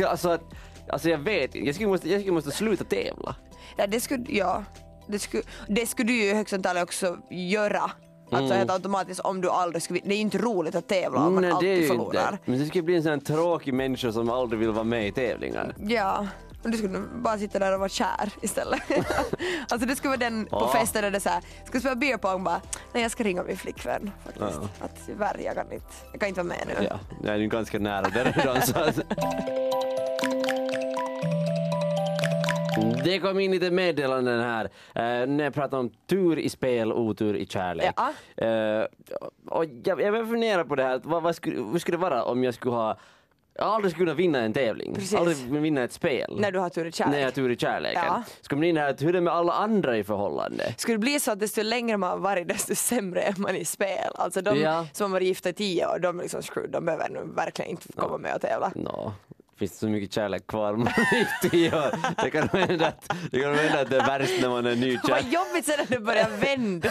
Alltså, 0.06 0.28
att- 0.30 0.54
alltså 0.92 1.08
jag 1.10 1.18
vet 1.18 1.54
inte. 1.54 1.66
jag 1.66 1.74
skulle 1.74 1.88
måste, 1.90 2.08
jag 2.10 2.20
skulle 2.20 2.34
måste 2.34 2.50
sluta 2.50 2.84
tävla. 2.84 3.34
Ja, 3.76 3.86
det 3.86 4.00
skulle, 4.00 4.24
ja. 4.28 4.64
Det 5.06 5.18
skulle, 5.18 5.42
det 5.68 5.86
skulle 5.86 6.08
du 6.12 6.24
ju 6.24 6.34
högst 6.34 6.54
antagligen 6.54 6.82
också 6.84 7.16
göra. 7.30 7.90
Alltså 8.30 8.44
Mm. 8.46 8.58
helt 8.58 8.70
automatiskt 8.70 9.20
om 9.20 9.40
du 9.40 9.50
aldrig 9.50 9.82
skulle 9.82 10.00
Det 10.04 10.12
är 10.12 10.16
ju 10.16 10.20
inte 10.20 10.38
roligt 10.38 10.74
att 10.74 10.88
tävla 10.88 11.20
om 11.26 11.34
man 11.34 11.42
Nej, 11.42 11.50
det 11.50 11.52
är 11.52 11.54
alltid 11.56 11.76
ju 11.82 11.86
förlorar. 11.88 12.32
inte. 12.32 12.38
Men 12.50 12.58
det 12.58 12.66
skulle 12.66 12.82
bli 12.82 12.96
en 12.96 13.02
sån 13.02 13.12
här 13.12 13.18
tråkig 13.20 13.74
människa 13.74 14.12
som 14.12 14.30
aldrig 14.30 14.58
vill 14.60 14.70
vara 14.70 14.84
med 14.84 15.06
i 15.08 15.12
tävlingar. 15.12 15.74
Ja, 15.88 16.26
du 16.62 16.78
skulle 16.78 16.98
bara 16.98 17.38
sitta 17.38 17.58
där 17.58 17.72
och 17.72 17.78
vara 17.78 17.88
kär 17.88 18.32
istället. 18.42 18.80
alltså 19.70 19.86
det 19.88 19.96
skulle 19.96 20.08
vara 20.08 20.30
den 20.30 20.46
på 20.46 20.56
Ja. 20.56 20.68
festen 20.80 21.02
där 21.02 21.10
det 21.10 21.20
såhär, 21.20 21.42
ska 21.66 21.80
spela 21.80 21.94
beer 21.94 22.16
pong 22.16 22.44
bara, 22.44 22.60
nej 22.92 23.02
jag 23.02 23.10
ska 23.12 23.24
ringa 23.24 23.42
min 23.42 23.56
flickvän 23.56 24.10
faktiskt. 24.24 24.60
Ja. 24.80 24.84
Att 24.84 25.06
tyvärr 25.06 25.40
jag 25.44 25.54
kan 25.54 25.72
inte, 25.72 25.86
jag 26.12 26.20
kan 26.20 26.28
inte 26.28 26.42
vara 26.42 26.48
med 26.56 26.66
nu. 26.66 26.86
Ja, 26.90 26.98
jag 27.24 27.34
är 27.34 27.38
ju 27.38 27.46
ganska 27.48 27.78
nära 27.78 28.08
där 28.08 28.24
redan. 28.24 28.62
Så 28.62 28.78
att, 28.78 28.98
Det 33.04 33.18
kom 33.18 33.40
in 33.40 33.50
lite 33.50 33.70
meddelanden 33.70 34.40
här 34.40 34.64
eh, 34.94 35.26
när 35.26 35.44
jag 35.44 35.54
pratade 35.54 35.80
om 35.80 35.90
tur 36.06 36.38
i 36.38 36.48
spel, 36.48 36.92
otur 36.92 37.36
i 37.36 37.46
kärlek. 37.46 37.94
Ja. 37.96 38.44
Eh, 38.44 38.84
och 39.46 39.64
jag, 39.64 40.00
jag 40.00 40.12
började 40.12 40.26
fundera 40.28 40.64
på 40.64 40.74
det 40.76 40.82
här, 40.82 41.00
vad, 41.04 41.22
vad 41.22 41.36
skulle, 41.36 41.56
hur 41.56 41.78
skulle 41.78 41.96
det 41.96 42.00
vara 42.02 42.24
om 42.24 42.44
jag 42.44 42.54
skulle 42.54 42.74
ha 42.74 42.98
jag 43.58 43.66
aldrig 43.66 43.92
skulle 43.92 44.06
kunna 44.06 44.14
vinna 44.16 44.38
en 44.40 44.52
tävling, 44.52 44.94
Precis. 44.94 45.14
aldrig 45.14 45.36
vinna 45.62 45.82
ett 45.82 45.92
spel. 45.92 46.36
När 46.40 46.52
du 46.52 46.58
har 46.58 46.68
tur 46.68 46.84
i 46.86 46.92
kärlek. 46.92 47.12
När 47.12 47.18
jag 47.18 47.26
har 47.26 47.30
tur 47.32 47.50
i 47.50 47.56
kärleken. 47.56 48.02
Ja. 48.06 48.22
Ska 48.40 48.56
man 48.56 48.64
in 48.64 48.76
här, 48.76 48.96
hur 49.00 49.08
är 49.08 49.12
det 49.12 49.20
med 49.20 49.32
alla 49.32 49.52
andra 49.52 49.96
i 49.98 50.04
förhållande? 50.04 50.74
Skulle 50.76 50.94
det 50.94 50.98
bli 50.98 51.20
så 51.20 51.30
att 51.32 51.40
desto 51.40 51.62
längre 51.62 51.96
man 51.96 52.10
har 52.10 52.18
varit 52.18 52.48
desto 52.48 52.74
sämre 52.74 53.22
är 53.22 53.34
man 53.38 53.56
i 53.56 53.64
spel? 53.64 54.12
Alltså 54.14 54.40
de 54.42 54.60
Ja. 54.60 54.86
som 54.92 55.04
har 55.04 55.16
varit 55.16 55.26
gifta 55.28 55.48
i 55.48 55.52
tio 55.52 55.86
år, 55.86 55.98
de 55.98 56.18
är 56.18 56.22
liksom 56.22 56.42
screwed, 56.42 56.70
de 56.70 56.84
behöver 56.84 57.08
nu 57.08 57.20
verkligen 57.36 57.70
inte 57.70 57.92
komma 57.96 58.18
med 58.18 58.34
och 58.34 58.40
tävla. 58.40 58.72
Nå, 58.74 59.12
finns 59.58 59.72
det 59.72 59.78
så 59.78 59.88
mycket 59.88 60.12
kärlek 60.12 60.46
kvar 60.46 60.72
om 60.72 60.78
man 60.78 60.88
är 61.12 61.20
i 61.46 61.50
tio 61.50 61.76
år? 61.76 62.22
Det 62.24 62.30
kan 62.30 62.48
hända 62.48 62.86
att 62.86 63.12
det, 63.30 63.40
kan 63.40 63.54
hända 63.54 63.80
att 63.80 63.90
det 63.90 63.96
är 63.96 64.18
värst 64.18 64.32
när 64.42 64.48
man 64.48 64.66
är 64.66 64.76
nykär. 64.76 65.08
Vad 65.10 65.20
jobbigt 65.32 65.64
sen 65.66 65.74
när 65.78 65.96
det 65.96 66.00
börjar 66.04 66.28
vända 66.40 66.88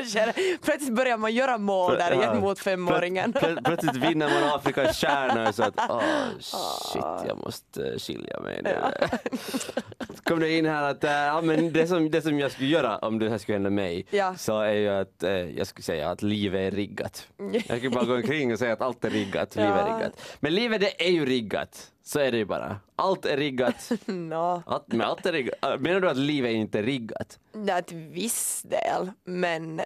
i 0.00 0.04
skede. 0.06 0.32
Plötsligt 0.64 0.94
börjar 0.94 1.16
man 1.16 1.34
göra 1.34 1.58
mål 1.58 1.94
där 1.94 2.10
Ja. 2.12 2.22
igen 2.22 2.40
mot 2.40 2.58
femåringen. 2.58 3.32
Plö- 3.32 3.40
plö- 3.54 3.62
plötsligt 3.64 3.96
vinner 3.96 4.28
man 4.40 4.54
Afrikas 4.54 4.96
stjärna 5.00 5.52
så 5.52 5.62
att 5.62 5.74
åh 5.88 6.02
shit 6.40 7.28
jag 7.28 7.38
måste 7.38 7.86
eh, 7.88 7.98
skilja 7.98 8.40
mig 8.40 8.60
nu. 8.64 8.76
kom 10.24 10.40
det 10.40 10.50
in 10.58 10.66
här 10.66 10.82
att 10.90 11.04
äh, 11.04 11.10
ja, 11.10 11.40
men 11.40 11.72
det, 11.72 11.86
som, 11.86 12.10
det 12.10 12.22
som 12.22 12.38
jag 12.40 12.52
skulle 12.52 12.68
göra 12.68 12.98
om 12.98 13.18
det 13.18 13.30
här 13.30 13.38
skulle 13.38 13.56
hända 13.56 13.70
mig 13.70 14.06
Ja. 14.10 14.34
så 14.36 14.60
är 14.60 14.72
ju 14.72 14.88
att 14.88 15.22
eh, 15.22 15.30
jag 15.32 15.66
skulle 15.66 15.82
säga 15.84 16.10
att 16.10 16.22
livet 16.22 16.72
är 16.72 16.76
riggat. 16.76 17.26
Jag 17.52 17.76
skulle 17.78 17.90
bara 17.90 18.04
gå 18.04 18.14
omkring 18.14 18.52
och 18.52 18.58
säga 18.58 18.72
att 18.72 18.80
allt 18.80 19.04
är 19.04 19.10
riggat, 19.10 19.56
livet 19.56 19.70
är 19.70 19.88
Ja. 19.88 19.96
riggat. 19.98 20.36
Men 20.40 20.54
livet 20.54 20.80
det 20.80 21.06
är 21.06 21.10
ju 21.10 21.26
riggat, 21.26 21.86
så 22.10 22.18
är 22.20 22.32
det 22.32 22.38
ju 22.38 22.44
bara. 22.44 22.80
Allt 22.96 23.24
är 23.26 23.36
riggat. 23.36 23.90
Nå, 24.06 24.62
Allt, 24.66 24.88
men 24.88 25.00
allt 25.00 25.26
är 25.26 25.32
riggat. 25.32 25.54
Äh, 25.64 25.78
Menar 25.78 26.00
du 26.00 26.10
att 26.10 26.16
livet 26.16 26.52
inte 26.52 26.78
är 26.78 26.82
riggat? 26.82 27.38
det 27.52 27.72
är 27.72 27.82
till 27.82 27.96
viss 27.96 28.62
del, 28.62 29.10
men 29.24 29.76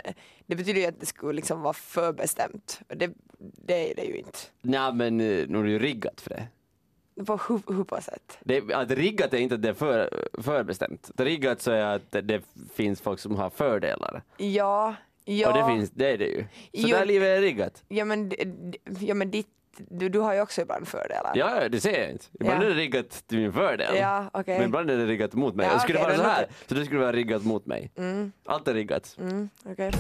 det 0.47 0.57
betyder 0.57 0.81
ju 0.81 0.87
att 0.87 1.01
det 1.01 1.07
skulle 1.07 1.33
liksom 1.33 1.61
vara 1.63 1.73
förbestämt. 1.73 2.81
Det, 2.89 3.11
det 3.39 3.91
är 3.91 3.95
det 3.95 4.05
ju 4.05 4.17
inte. 4.19 4.39
Nej 4.63 4.93
men 4.95 5.21
eh, 5.21 5.47
nu 5.49 5.59
är 5.59 5.63
det 5.63 5.71
ju 5.71 5.79
riggat 5.79 6.21
för 6.21 6.31
det. 6.31 6.47
På 7.25 7.37
hur, 7.49 7.75
hur 7.77 7.85
på 7.85 8.01
sätt? 8.01 8.39
Det, 8.41 8.75
att 8.75 8.91
riggat 8.91 9.35
är 9.35 9.39
inte 9.39 9.55
att 9.55 9.63
det 9.63 9.69
är 9.69 9.75
för, 9.75 10.29
förbestämt. 10.43 11.11
Riggat 11.17 11.61
så 11.61 11.71
är 11.71 11.85
att 11.97 12.11
det, 12.11 12.43
finns 12.75 13.01
folk 13.01 13.21
som 13.21 13.37
har 13.37 13.51
fördelar. 13.51 14.23
Ja, 14.37 14.95
ja. 15.25 15.49
Och 15.49 15.55
det 15.59 15.77
finns, 15.77 15.91
det 15.91 16.13
är 16.13 16.19
det 16.19 16.27
ju. 16.27 16.41
Så 16.43 16.49
Jo. 16.73 16.89
där 16.97 17.07
livet 17.07 17.29
är 17.29 17.41
riggat. 17.41 17.83
Ja 17.89 18.05
men, 18.05 18.33
ja, 19.01 19.15
men 19.15 19.31
ditt, 19.31 19.49
du, 19.91 20.09
du 20.09 20.19
har 20.19 20.35
ju 20.35 20.41
också 20.41 20.61
ibland 20.61 20.89
fördelar. 20.89 21.33
Ja, 21.35 21.69
det 21.69 21.81
ser 21.81 22.01
jag 22.01 22.11
inte. 22.11 22.25
Ibland 22.41 22.63
Ja. 22.63 22.67
är 22.67 22.71
det 22.71 22.77
riggat 22.77 23.11
till 23.27 23.39
min 23.39 23.53
fördel. 23.53 23.97
Ja, 23.97 24.31
okej. 24.33 24.59
Men 24.59 24.67
ibland 24.69 24.91
är 24.91 24.97
det 24.97 25.07
riggat 25.07 25.33
mot 25.35 25.55
mig. 25.55 25.67
Ja, 25.67 25.75
och 25.75 25.81
skulle 25.81 25.99
det 25.99 26.05
vara 26.05 26.17
så 26.17 26.23
här, 26.23 26.41
låter- 26.41 26.55
så 26.69 26.75
det 26.75 26.85
skulle 26.85 27.01
vara 27.01 27.13
riggat 27.13 27.45
mot 27.45 27.67
mig. 27.67 27.91
Allt 28.47 28.69
är 28.69 28.75
riggat. 28.75 29.17
Mm, 29.21 29.49
okej. 29.67 29.91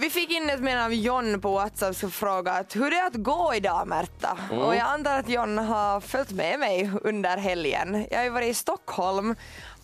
Vi 0.00 0.10
fick 0.10 0.30
in 0.30 0.50
ett 0.50 0.60
meddelande 0.60 0.84
av 0.84 0.94
John 0.94 1.40
på 1.40 1.52
Whatsapp 1.54 1.96
som 1.96 2.10
frågat 2.10 2.76
hur 2.76 2.90
det 2.90 2.96
är 2.96 3.06
att 3.06 3.14
gå 3.14 3.54
idag 3.54 3.88
Märta? 3.88 4.38
Och 4.50 4.74
jag 4.76 4.80
antar 4.86 5.18
att 5.18 5.28
John 5.28 5.58
har 5.58 6.00
följt 6.00 6.30
med 6.30 6.58
mig 6.58 6.90
under 7.04 7.36
helgen. 7.36 8.06
Jag 8.10 8.18
har 8.18 8.24
ju 8.24 8.30
varit 8.30 8.48
i 8.50 8.54
Stockholm 8.54 9.34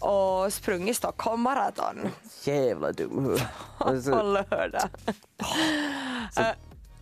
och 0.05 0.53
sprungit 0.53 0.97
Stockholm 0.97 1.41
Marathon 1.41 2.09
Jävla 2.45 2.93
dum 2.93 3.25
huvud. 3.25 3.39
på 3.79 3.85
Alltså, 3.85 4.23
lördag. 4.23 4.89
är 6.37 6.55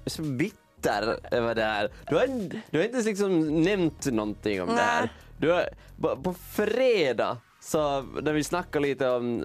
så 0.07 0.23
bitter 0.23 1.19
över 1.35 1.55
det 1.55 1.65
här. 1.65 1.91
Du 2.09 2.15
har, 2.17 2.27
du 2.71 2.79
har 2.79 2.85
inte 2.85 2.95
ens 2.95 3.07
liksom 3.07 3.63
nämnt 3.63 4.07
någonting 4.07 4.63
om 4.63 4.69
det 4.69 4.83
här. 4.83 5.13
Du 5.39 5.51
har, 5.53 5.69
på, 6.01 6.17
på 6.17 6.35
fredag 6.35 7.37
så 7.61 8.03
när 8.23 8.33
vi 8.33 8.45
snackade 8.45 8.87
lite 8.89 9.09
om, 9.11 9.39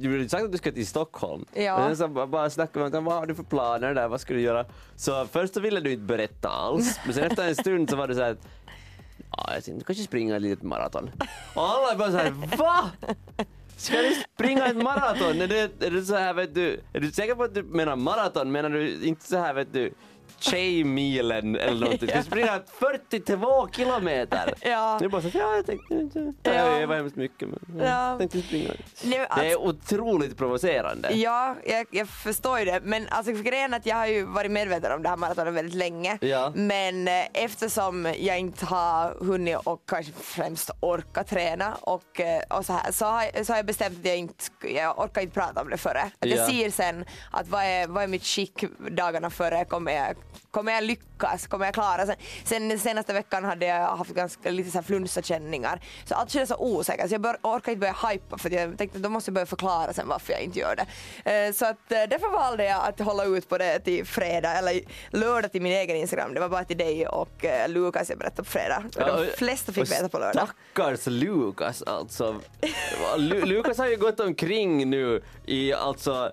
du 0.00 0.12
hade 0.12 0.28
sagt 0.28 0.44
att 0.44 0.52
du 0.52 0.58
ska 0.58 0.72
till 0.72 0.86
Stockholm. 0.86 1.44
Ja. 1.54 1.78
Men 1.78 1.96
sen 1.96 2.14
så 2.14 2.26
bara- 2.26 2.50
snackade 2.50 2.90
vi 2.90 2.96
om 2.98 3.04
vad 3.04 3.14
har 3.14 3.26
du 3.26 3.34
för 3.34 3.42
planer 3.42 3.94
där, 3.94 4.08
vad 4.08 4.20
ska 4.20 4.34
du 4.34 4.40
göra? 4.40 4.64
Så 4.96 5.26
först 5.26 5.54
så 5.54 5.60
ville 5.60 5.80
du 5.80 5.92
inte 5.92 6.04
berätta 6.04 6.48
alls, 6.48 7.00
men 7.04 7.14
sen 7.14 7.24
efter 7.24 7.48
en 7.48 7.56
stund 7.56 7.90
så 7.90 7.96
var 7.96 8.08
det 8.08 8.14
så 8.14 8.22
här 8.22 8.30
att 8.32 8.46
ja, 9.30 9.54
jag 9.54 9.64
tänkte 9.64 9.84
kanske 9.84 10.04
springa 10.04 10.36
ett 10.36 10.42
litet 10.42 10.62
maraton. 10.62 11.10
Och 11.54 11.62
alla 11.62 11.92
är 11.92 11.96
bara 11.96 12.10
såhär, 12.10 12.30
VA? 12.56 12.90
Ska 13.76 13.96
du 13.96 14.14
springa 14.34 14.66
ett 14.66 14.76
maraton? 14.76 15.40
Är 15.40 15.46
det, 15.46 15.82
är 15.86 15.90
du 15.90 16.04
så 16.04 16.14
här, 16.14 16.34
vet 16.34 16.54
du, 16.54 16.80
är 16.92 17.00
du 17.00 17.10
säker 17.10 17.34
på 17.34 17.42
att 17.42 17.54
du 17.54 17.62
menar 17.62 17.96
maraton? 17.96 18.52
Menar 18.52 18.70
du 18.70 19.04
inte 19.04 19.24
så 19.26 19.36
här, 19.36 19.54
vet 19.54 19.72
du, 19.72 19.94
Tjejmilen 20.38 21.56
eller 21.56 21.80
någonting? 21.80 22.08
Ska 22.08 22.22
springa 22.22 22.60
42 22.78 23.68
kilometer? 23.68 24.54
Ja. 24.60 25.00
Är 25.02 25.08
bara 25.08 25.22
så 25.22 25.30
ja, 25.34 25.56
jag 25.56 25.66
tänkte 25.66 25.94
inte. 25.94 26.18
Ja. 26.42 26.52
Ja. 26.54 26.80
Jag 26.80 26.86
var 26.86 26.96
hemskt 26.96 27.16
mycket 27.16 27.48
men 27.48 27.78
Ja. 27.78 28.10
jag 28.10 28.18
tänkte 28.18 28.42
springa. 28.42 28.68
Nej, 28.68 28.78
men 29.02 29.10
Det 29.10 29.26
alltså- 29.26 29.44
är 29.44 29.56
otroligt 29.60 30.36
provocerande. 30.36 31.10
Ja, 31.12 31.54
jag, 31.66 31.86
jag 31.90 32.08
förstår 32.08 32.58
ju 32.58 32.64
det. 32.64 32.80
Men 32.84 33.06
alltså, 33.08 33.32
grejen 33.32 33.72
är 33.72 33.76
att 33.76 33.86
jag 33.86 33.96
har 33.96 34.06
ju 34.06 34.24
varit 34.24 34.50
medveten 34.50 34.92
om 34.92 35.02
det 35.02 35.08
här 35.08 35.16
maratonet 35.16 35.54
väldigt 35.54 35.74
länge. 35.74 36.18
Ja. 36.20 36.52
Men 36.54 37.08
eh, 37.08 37.14
eftersom 37.34 38.14
jag 38.18 38.38
inte 38.38 38.66
har 38.66 39.24
hunnit 39.24 39.56
och 39.64 39.82
kanske 39.86 40.12
främst 40.12 40.70
orka 40.80 41.24
träna 41.24 41.74
och, 41.80 42.20
eh, 42.20 42.42
och 42.58 42.66
så 42.66 42.72
här 42.72 42.92
så 42.92 43.04
har, 43.04 43.22
jag- 43.34 43.46
så 43.46 43.52
har 43.52 43.58
jag 43.58 43.66
bestämt 43.66 43.98
att 44.00 44.06
jag 44.06 44.16
inte 44.16 44.44
jag 44.74 44.98
orkar 44.98 45.20
inte 45.22 45.34
prata 45.34 45.60
om 45.60 45.70
det 45.70 45.76
före. 45.78 46.00
Att 46.00 46.12
Ja. 46.20 46.36
jag 46.36 46.50
ser 46.50 46.70
sen 46.70 47.04
att 47.30 47.48
vad 47.48 47.62
är, 47.64 47.86
vad 47.86 48.02
är 48.02 48.08
mitt 48.08 48.24
skick 48.24 48.64
dagarna 48.90 49.30
före, 49.30 49.64
kommer 49.64 49.92
jag, 49.92 50.16
kommer 50.50 50.72
jag 50.72 50.84
lyckas, 50.84 51.46
kommer 51.46 51.64
jag 51.64 51.74
klara? 51.74 52.06
Sen, 52.06 52.16
sen 52.44 52.78
senaste 52.78 53.12
veckan 53.12 53.44
hade 53.44 53.66
jag 53.66 53.96
haft 53.96 54.10
ganska 54.14 54.50
lite 54.50 54.70
så 54.70 54.78
här 54.78 54.82
flunsakänningar 54.82 55.80
så 56.04 56.14
allt 56.14 56.30
kändes 56.30 56.48
så 56.48 56.56
osäkert 56.58 57.08
så 57.08 57.14
jag 57.14 57.20
bör, 57.20 57.36
orkar 57.42 57.72
inte 57.72 57.80
börja 57.80 58.08
hypa 58.10 58.38
för 58.38 58.50
jag 58.50 58.78
tänkte 58.78 58.96
att 58.98 59.02
då 59.02 59.08
måste 59.08 59.28
jag 59.28 59.34
börja 59.34 59.46
förklara 59.46 59.92
sen 59.92 60.08
varför 60.08 60.32
jag 60.32 60.42
inte 60.42 60.58
gör 60.58 60.76
det. 60.76 60.86
Eh, 61.46 61.52
Så 61.52 61.64
att 61.66 61.92
eh, 61.92 62.02
därför 62.10 62.32
valde 62.32 62.64
jag 62.64 62.86
att 62.88 63.00
hålla 63.00 63.24
ut 63.24 63.48
på 63.48 63.58
det 63.58 63.78
till 63.80 64.06
fredag 64.06 64.52
eller 64.58 64.80
lördag 65.10 65.52
till 65.52 65.62
min 65.62 65.72
egen 65.72 65.96
Instagram. 65.96 66.34
Det 66.34 66.40
var 66.40 66.48
bara 66.48 66.64
till 66.64 66.76
dig 66.78 67.06
och 67.08 67.44
eh, 67.44 67.68
Lukas 67.68 68.08
jag 68.08 68.18
berättade 68.18 68.42
på 68.42 68.50
fredag. 68.50 68.82
Och 68.96 69.06
de 69.06 69.26
flesta 69.36 69.72
fick 69.72 69.92
veta 69.92 70.08
på 70.08 70.18
lördag. 70.18 70.48
Stackars 70.72 71.06
Lukas 71.06 71.82
alltså. 71.82 72.40
Lu- 73.16 73.44
Lukas 73.46 73.78
har 73.78 73.86
ju 73.86 73.96
gått 73.96 74.20
omkring 74.20 74.90
nu 74.90 75.22
i 75.46 75.72
alltså 75.72 76.32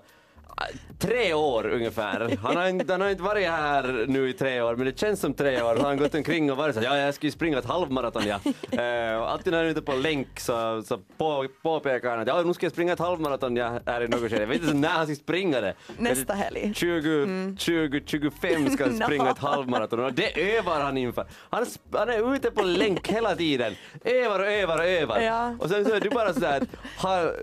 tre 0.98 1.34
år 1.34 1.66
ungefär. 1.66 2.38
Han 2.42 2.56
har, 2.56 2.68
inte, 2.68 2.92
han 2.92 3.00
har 3.00 3.10
inte 3.10 3.22
varit 3.22 3.48
här 3.48 4.04
nu 4.08 4.28
i 4.28 4.32
tre 4.32 4.60
år 4.60 4.76
men 4.76 4.86
det 4.86 4.98
känns 4.98 5.20
som 5.20 5.34
tre 5.34 5.62
år. 5.62 5.76
Han 5.76 5.84
har 5.84 5.94
gått 5.94 6.14
omkring 6.14 6.50
och 6.52 6.56
varit 6.56 6.74
så 6.74 6.82
ja 6.82 6.96
jag 6.96 7.14
ska 7.14 7.26
ju 7.26 7.30
springa 7.30 7.58
ett 7.58 7.64
halvmaraton 7.64 8.22
ja. 8.26 8.40
Eh, 8.70 9.22
alltid 9.22 9.52
när 9.52 9.58
han 9.58 9.66
är 9.66 9.70
ute 9.70 9.82
på 9.82 9.92
länk 9.92 10.40
så, 10.40 10.82
så 10.82 10.98
på, 11.18 11.46
påpekar 11.62 12.10
han 12.10 12.20
att 12.20 12.28
ja 12.28 12.42
nu 12.42 12.54
ska 12.54 12.66
jag 12.66 12.72
springa 12.72 12.92
ett 12.92 12.98
halvmaraton 12.98 13.56
ja, 13.56 13.80
här 13.86 14.00
i 14.00 14.08
något 14.08 14.20
skede. 14.20 14.40
Jag 14.40 14.46
vet 14.46 14.62
inte 14.62 14.74
när 14.74 14.88
han 14.88 15.06
ska 15.06 15.14
springa 15.14 15.60
det. 15.60 15.74
Nästa 15.98 16.34
helg. 16.34 16.72
20, 16.74 17.56
20, 17.58 18.02
25 18.06 18.70
ska 18.70 18.84
han 18.84 18.96
springa 19.04 19.30
ett 19.30 19.38
halvmaraton 19.38 20.04
och 20.04 20.12
det 20.12 20.56
övar 20.56 20.80
han 20.80 20.96
inför. 20.96 21.26
Han, 21.50 21.66
han 21.92 22.08
är 22.08 22.34
ute 22.34 22.50
på 22.50 22.62
länk 22.62 23.08
hela 23.08 23.36
tiden. 23.36 23.74
Övar 24.04 24.40
och 24.40 24.46
övar 24.46 24.78
och 24.78 24.84
övar. 24.84 25.20
Ja. 25.20 25.56
Och 25.60 25.68
sen 25.68 25.84
så 25.84 25.94
är 25.94 26.00
du 26.00 26.10
bara 26.10 26.32
sådär, 26.34 26.62
har 26.96 27.36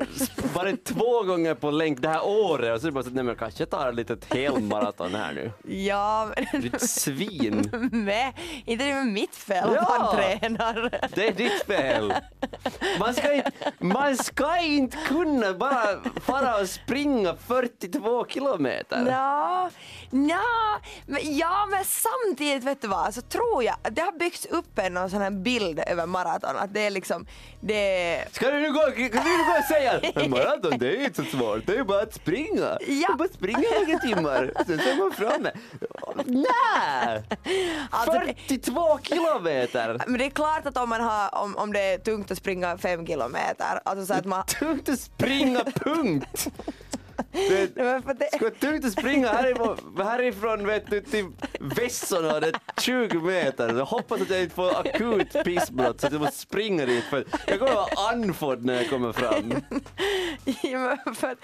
varit 0.53 0.83
två 0.83 1.23
gånger 1.23 1.53
på 1.53 1.71
länk 1.71 2.01
det 2.01 2.09
här 2.09 2.25
året 2.25 2.75
och 2.75 2.81
så 2.81 3.00
så 3.03 3.09
nej 3.09 3.23
men 3.23 3.35
kanske 3.35 3.65
tar 3.65 3.89
ett 3.89 3.95
litet 3.95 4.33
helmaraton 4.33 5.15
här 5.15 5.33
nu. 5.33 5.51
Ja, 5.87 6.29
men 6.51 6.61
Ditt 6.61 6.89
svin. 6.89 7.69
med, 7.91 8.33
inte 8.65 8.83
det 8.85 8.91
är 8.91 9.03
mitt 9.03 9.35
fel 9.35 9.63
att 9.69 9.75
Ja. 9.75 9.95
han 9.99 10.15
tränar. 10.15 10.89
Det 11.15 11.27
är 11.27 11.33
ditt 11.33 11.63
fel. 11.67 12.13
Man 12.99 13.13
ska, 13.13 13.33
inte, 13.33 13.51
man 13.79 14.17
ska 14.17 14.57
inte 14.57 14.97
kunna 15.07 15.53
bara 15.53 15.85
fara 16.25 16.61
och 16.61 16.69
springa 16.69 17.35
42 17.47 18.25
kilometer. 18.27 19.05
Ja, 19.09 19.69
ja, 20.11 20.79
men, 21.05 21.19
ja, 21.37 21.67
men 21.71 21.83
samtidigt 21.85 22.63
vet 22.63 22.81
du 22.81 22.87
vad, 22.87 23.13
så 23.13 23.21
tror 23.21 23.63
jag 23.63 23.75
det 23.91 24.01
har 24.01 24.19
byggts 24.19 24.45
upp 24.45 24.79
en 24.79 24.93
någon 24.93 25.09
sån 25.09 25.21
här 25.21 25.31
bild 25.31 25.79
över 25.87 26.05
maraton. 26.05 26.55
Att 26.57 26.73
det 26.73 26.79
är 26.81 26.89
liksom, 26.89 27.25
det 27.61 28.25
Ska 28.31 28.51
du 28.51 28.59
nu 28.59 28.73
gå, 28.73 28.79
kan 28.81 28.93
du 29.23 29.37
nu 29.37 29.43
gå 29.45 29.57
och 29.59 29.63
säga 29.67 30.27
maraton 30.29 30.77
det 30.79 30.97
är 30.97 31.05
inte 31.05 31.23
så 31.23 31.37
svårt, 31.37 31.65
det 31.65 31.75
är 31.75 31.83
bara 31.83 32.01
att 32.01 32.13
springa. 32.13 32.77
Ja. 32.91 33.13
Är 33.13 33.17
bara 33.17 33.25
att 33.25 33.33
springa 33.33 33.59
några 33.87 33.99
timmar, 33.99 34.51
sen 34.67 34.79
så 34.79 34.89
är 34.89 34.95
man 34.97 35.11
framme. 35.11 35.51
Nej! 36.25 37.23
Alltså, 37.89 38.11
det- 38.19 38.35
42 38.47 38.99
kilometer! 39.03 40.01
Men 40.07 40.17
det 40.19 40.25
är 40.25 40.29
klart 40.29 40.65
att 40.65 40.77
om, 40.77 40.89
man 40.89 41.01
har, 41.01 41.35
om, 41.43 41.57
om 41.57 41.73
det 41.73 41.79
är 41.79 41.97
tungt 41.97 42.31
att 42.31 42.37
springa 42.37 42.77
fem 42.77 43.07
kilometer, 43.07 43.79
alltså 43.85 44.05
så 44.05 44.13
att 44.13 44.25
man... 44.25 44.45
Tungt 44.45 44.89
att 44.89 44.99
springa, 44.99 45.63
punkt! 45.63 46.47
För 48.03 48.13
det, 48.13 48.29
ska 48.35 48.49
tungt 48.49 48.85
att 48.85 48.91
springa 48.91 49.27
härifrån, 49.27 49.77
härifrån 49.97 50.67
vet 50.67 50.89
du, 50.89 51.01
till 51.01 51.25
Vesson 51.59 52.25
och 52.25 52.41
det 52.41 52.47
är 52.47 52.81
20 52.81 53.19
meter. 53.19 53.77
Jag 53.77 53.85
hoppas 53.85 54.21
att 54.21 54.29
jag 54.29 54.41
inte 54.41 54.55
får 54.55 54.79
akut 54.79 55.43
pissbrott 55.43 56.01
så 56.01 56.07
att 56.07 56.13
jag 56.13 56.21
måste 56.21 56.37
springa 56.37 56.85
dit 56.85 57.03
för 57.03 57.25
jag 57.47 57.59
kommer 57.59 57.73
vara 57.73 58.11
andfådd 58.11 58.65
när 58.65 58.73
jag 58.73 58.89
kommer 58.89 59.11
fram. 59.13 59.53
Ja, 60.63 60.97
för, 61.15 61.35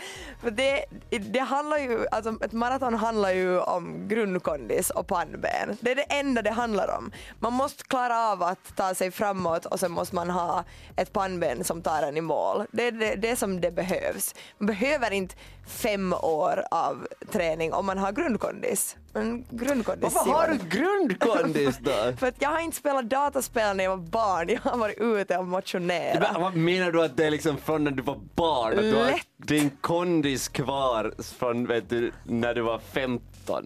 för 0.42 0.52
det, 0.52 0.86
det 1.20 1.40
handlar 1.40 1.78
ju, 1.78 2.08
alltså 2.12 2.38
ett 2.42 2.52
maraton 2.52 2.94
handlar 2.94 3.32
ju 3.32 3.60
om 3.60 4.08
grundkondis 4.08 4.90
och 4.90 5.08
pannben. 5.08 5.78
Det 5.80 5.92
är 5.92 5.96
det 5.96 6.02
enda 6.02 6.42
det 6.42 6.52
handlar 6.52 6.98
om. 6.98 7.12
Man 7.40 7.54
måste 7.54 7.84
klara 7.84 8.32
av 8.32 8.44
att 8.44 8.76
ta 8.76 8.94
sig 8.94 9.12
framåt 9.12 9.66
och 9.66 9.80
sen 9.80 9.92
måste 9.92 10.16
man 10.16 10.30
ha 10.30 10.64
ett 10.96 11.14
pannben 11.14 11.64
som 11.64 11.82
tar 11.82 12.04
en 12.04 12.18
i 12.18 12.22
mål. 12.22 12.66
Det 12.72 12.88
är 12.88 12.92
det, 12.92 13.16
det 13.16 13.36
som 13.36 13.62
det 13.62 13.72
behövs. 13.72 14.36
Man 14.58 14.68
behöver 14.68 15.12
inte 15.12 15.36
fem 15.78 16.14
år 16.14 16.64
av 16.72 17.08
träning 17.32 17.74
om 17.74 17.86
man 17.86 17.98
har 17.98 18.12
grundkondis. 18.12 18.96
Men 19.14 19.46
grundkondis 19.50 20.14
Varför 20.16 20.32
har 20.32 20.48
du 20.48 20.78
grundkondis 20.80 21.78
då? 21.78 21.92
För 22.20 22.28
att 22.28 22.42
jag 22.42 22.50
har 22.50 22.60
inte 22.60 22.78
spelat 22.78 23.10
dataspel 23.10 23.78
när 23.78 23.84
jag 23.84 23.98
var 23.98 24.04
barn, 24.08 24.50
jag 24.50 24.72
har 24.72 24.78
varit 24.78 24.98
ute 24.98 25.38
och 25.38 25.48
motionerat. 25.48 26.32
Men 26.34 26.42
Vad 26.42 26.56
menar 26.56 26.92
du 26.92 27.04
att 27.04 27.18
det 27.18 27.26
är 27.26 27.32
liksom 27.32 27.58
från 27.58 27.84
när 27.84 27.92
du 27.92 28.04
var 28.04 28.20
barn? 28.36 28.74
Att 28.74 28.80
du 28.80 28.96
har 28.96 29.06
Lätt. 29.06 29.22
din 29.38 29.70
kondis 29.82 30.48
kvar 30.48 31.14
från 31.40 31.68
vet 31.68 31.90
du, 31.90 32.12
när 32.24 32.54
du 32.54 32.62
var 32.62 32.80
15? 32.80 33.22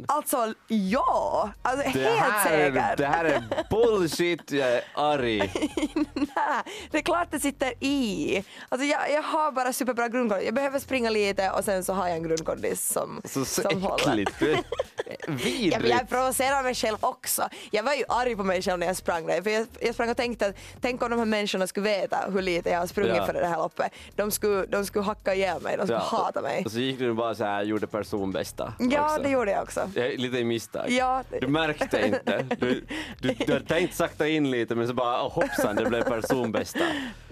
Alltså 0.07 0.53
ja, 0.67 1.49
alltså 1.61 1.89
Det 1.93 1.99
helt 1.99 2.43
säker. 2.43 2.95
det 2.97 3.05
här 3.05 3.25
är 3.25 3.43
bullshit, 3.69 4.51
jag 4.51 4.71
är 4.71 4.81
arg. 4.95 5.37
Nej, 6.13 6.63
det 6.91 6.97
är 6.97 7.01
klart 7.01 7.27
det 7.31 7.39
sitter 7.39 7.73
i. 7.79 8.43
Alltså 8.69 8.87
jag, 8.87 9.11
jag 9.11 9.21
har 9.23 9.51
bara 9.51 9.73
superbra 9.73 10.07
grundkondis. 10.07 10.45
Jag 10.45 10.53
behöver 10.55 10.79
springa 10.79 11.09
lite 11.09 11.49
och 11.51 11.63
sen 11.65 11.83
så 11.83 11.93
har 11.93 12.07
jag 12.07 12.17
en 12.17 12.23
grundkondis 12.23 12.87
som, 12.89 13.21
Så, 13.25 13.45
så 13.45 13.61
som 13.61 13.83
håller. 13.83 14.25
Ja, 14.39 14.57
Vidrigt. 15.27 15.77
men 15.81 15.89
jag 15.89 16.09
provocerar 16.09 16.63
mig 16.63 16.75
själv 16.75 16.97
också. 16.99 17.49
Jag 17.71 17.83
var 17.83 17.93
ju 17.93 18.03
arg 18.09 18.35
på 18.35 18.43
mig 18.43 18.61
själv 18.61 18.79
när 18.79 18.87
jag 18.87 18.95
sprang 18.97 19.25
där. 19.27 19.41
För 19.41 19.49
jag, 19.49 19.67
jag 19.79 19.93
sprang 19.93 20.09
och 20.09 20.17
tänkte 20.17 20.47
att 20.47 20.55
tänk 20.81 21.01
om 21.03 21.09
de 21.09 21.19
här 21.19 21.25
människorna 21.25 21.67
skulle 21.67 21.83
veta 21.89 22.17
hur 22.33 22.41
lite 22.41 22.69
jag 22.69 22.79
har 22.79 22.87
sprungit 22.87 23.15
Ja. 23.15 23.25
för 23.25 23.33
det 23.33 23.47
här 23.47 23.57
loppet. 23.57 23.91
De 24.15 24.31
skulle, 24.31 24.65
de 24.65 24.85
skulle 24.85 25.05
hacka 25.05 25.35
ihjäl 25.35 25.61
mig, 25.61 25.77
de 25.77 25.83
skulle 25.87 25.99
hata 25.99 26.41
mig. 26.41 26.65
Och 26.65 26.71
så 26.71 26.79
gick 26.79 26.99
du 26.99 27.13
bara 27.13 27.35
så 27.35 27.43
här 27.43 27.63
gjorde 27.63 27.87
personbästa. 27.87 28.73
Ja, 28.79 29.05
också. 29.05 29.23
det 29.23 29.29
gjorde 29.29 29.51
jag 29.51 29.63
också. 29.63 29.70
Ja, 29.77 30.03
Lite 30.17 30.37
i 30.39 30.43
misstag. 30.43 30.89
Ja. 30.89 31.23
Du 31.41 31.47
märkte 31.47 32.05
inte. 32.07 32.45
Du, 32.59 32.85
du, 33.19 33.33
du 33.45 33.53
hade 33.53 33.65
tänkt 33.65 33.95
sakta 33.95 34.27
in 34.27 34.51
lite 34.51 34.75
men 34.75 34.87
så 34.87 34.93
bara 34.93 35.23
oh, 35.25 35.31
hoppsan 35.33 35.75
det 35.75 35.85
blev 35.85 36.03
personbästa. 36.03 36.79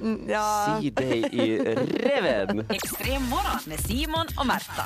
Mm, 0.01 0.25
Ja. 0.29 0.77
Si 0.81 0.89
dig 0.89 1.19
i 1.31 1.58
reven. 2.03 2.65
Extrem 2.69 3.24
morgon 3.29 3.60
med 3.65 3.79
Simon 3.79 4.25
och 4.39 4.48
Märta. 4.48 4.84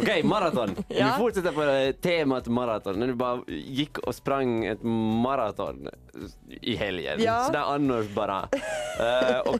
Okej, 0.00 0.22
maraton. 0.22 0.76
Ja. 0.88 1.06
Vi 1.06 1.18
fortsätter 1.18 1.52
på 1.52 1.62
eh, 1.62 1.92
temat 1.92 2.46
maraton. 2.46 2.98
När 3.00 3.06
du 3.06 3.14
bara 3.14 3.40
gick 3.46 3.98
och 3.98 4.14
sprang 4.14 4.64
ett 4.64 4.82
maraton 5.22 5.88
i 6.60 6.76
helgen. 6.76 7.22
Ja. 7.22 7.44
Sådär 7.44 7.58
annars 7.58 8.06
bara. 8.08 8.48
Eh, 9.00 9.38
och 9.38 9.58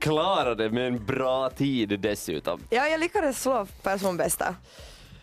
klarade 0.00 0.70
med 0.70 0.86
en 0.86 1.04
bra 1.04 1.50
tid 1.50 2.00
dessutom. 2.00 2.60
Ja, 2.70 2.86
jag 2.86 3.00
lyckades 3.00 3.42
slå 3.42 3.66
personbästa. 3.82 4.54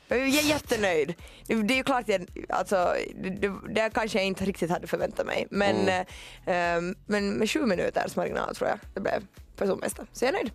Jag 0.08 0.20
är 0.20 0.26
jättenöjd. 0.26 1.14
Det 1.48 1.74
är 1.74 1.78
ju 1.78 1.84
klart, 1.84 2.04
jag, 2.08 2.26
alltså, 2.50 2.94
det, 3.24 3.52
det, 3.70 3.90
kanske 3.94 4.18
jag 4.18 4.26
inte 4.26 4.46
riktigt 4.46 4.70
hade 4.72 4.88
förväntat 4.88 5.26
mig. 5.26 5.48
Men, 5.52 5.76
Mm. 5.76 6.06
eh, 6.46 6.56
ehm, 6.76 6.96
men 7.06 7.34
med 7.34 7.50
sju 7.50 7.66
minuters 7.66 8.16
marginal 8.16 8.56
tror 8.56 8.70
jag 8.70 8.80
det 8.94 9.00
blev 9.02 9.22
personbästa. 9.56 10.06
Så 10.14 10.26
jag 10.26 10.30
är 10.30 10.34
nöjd. 10.34 10.52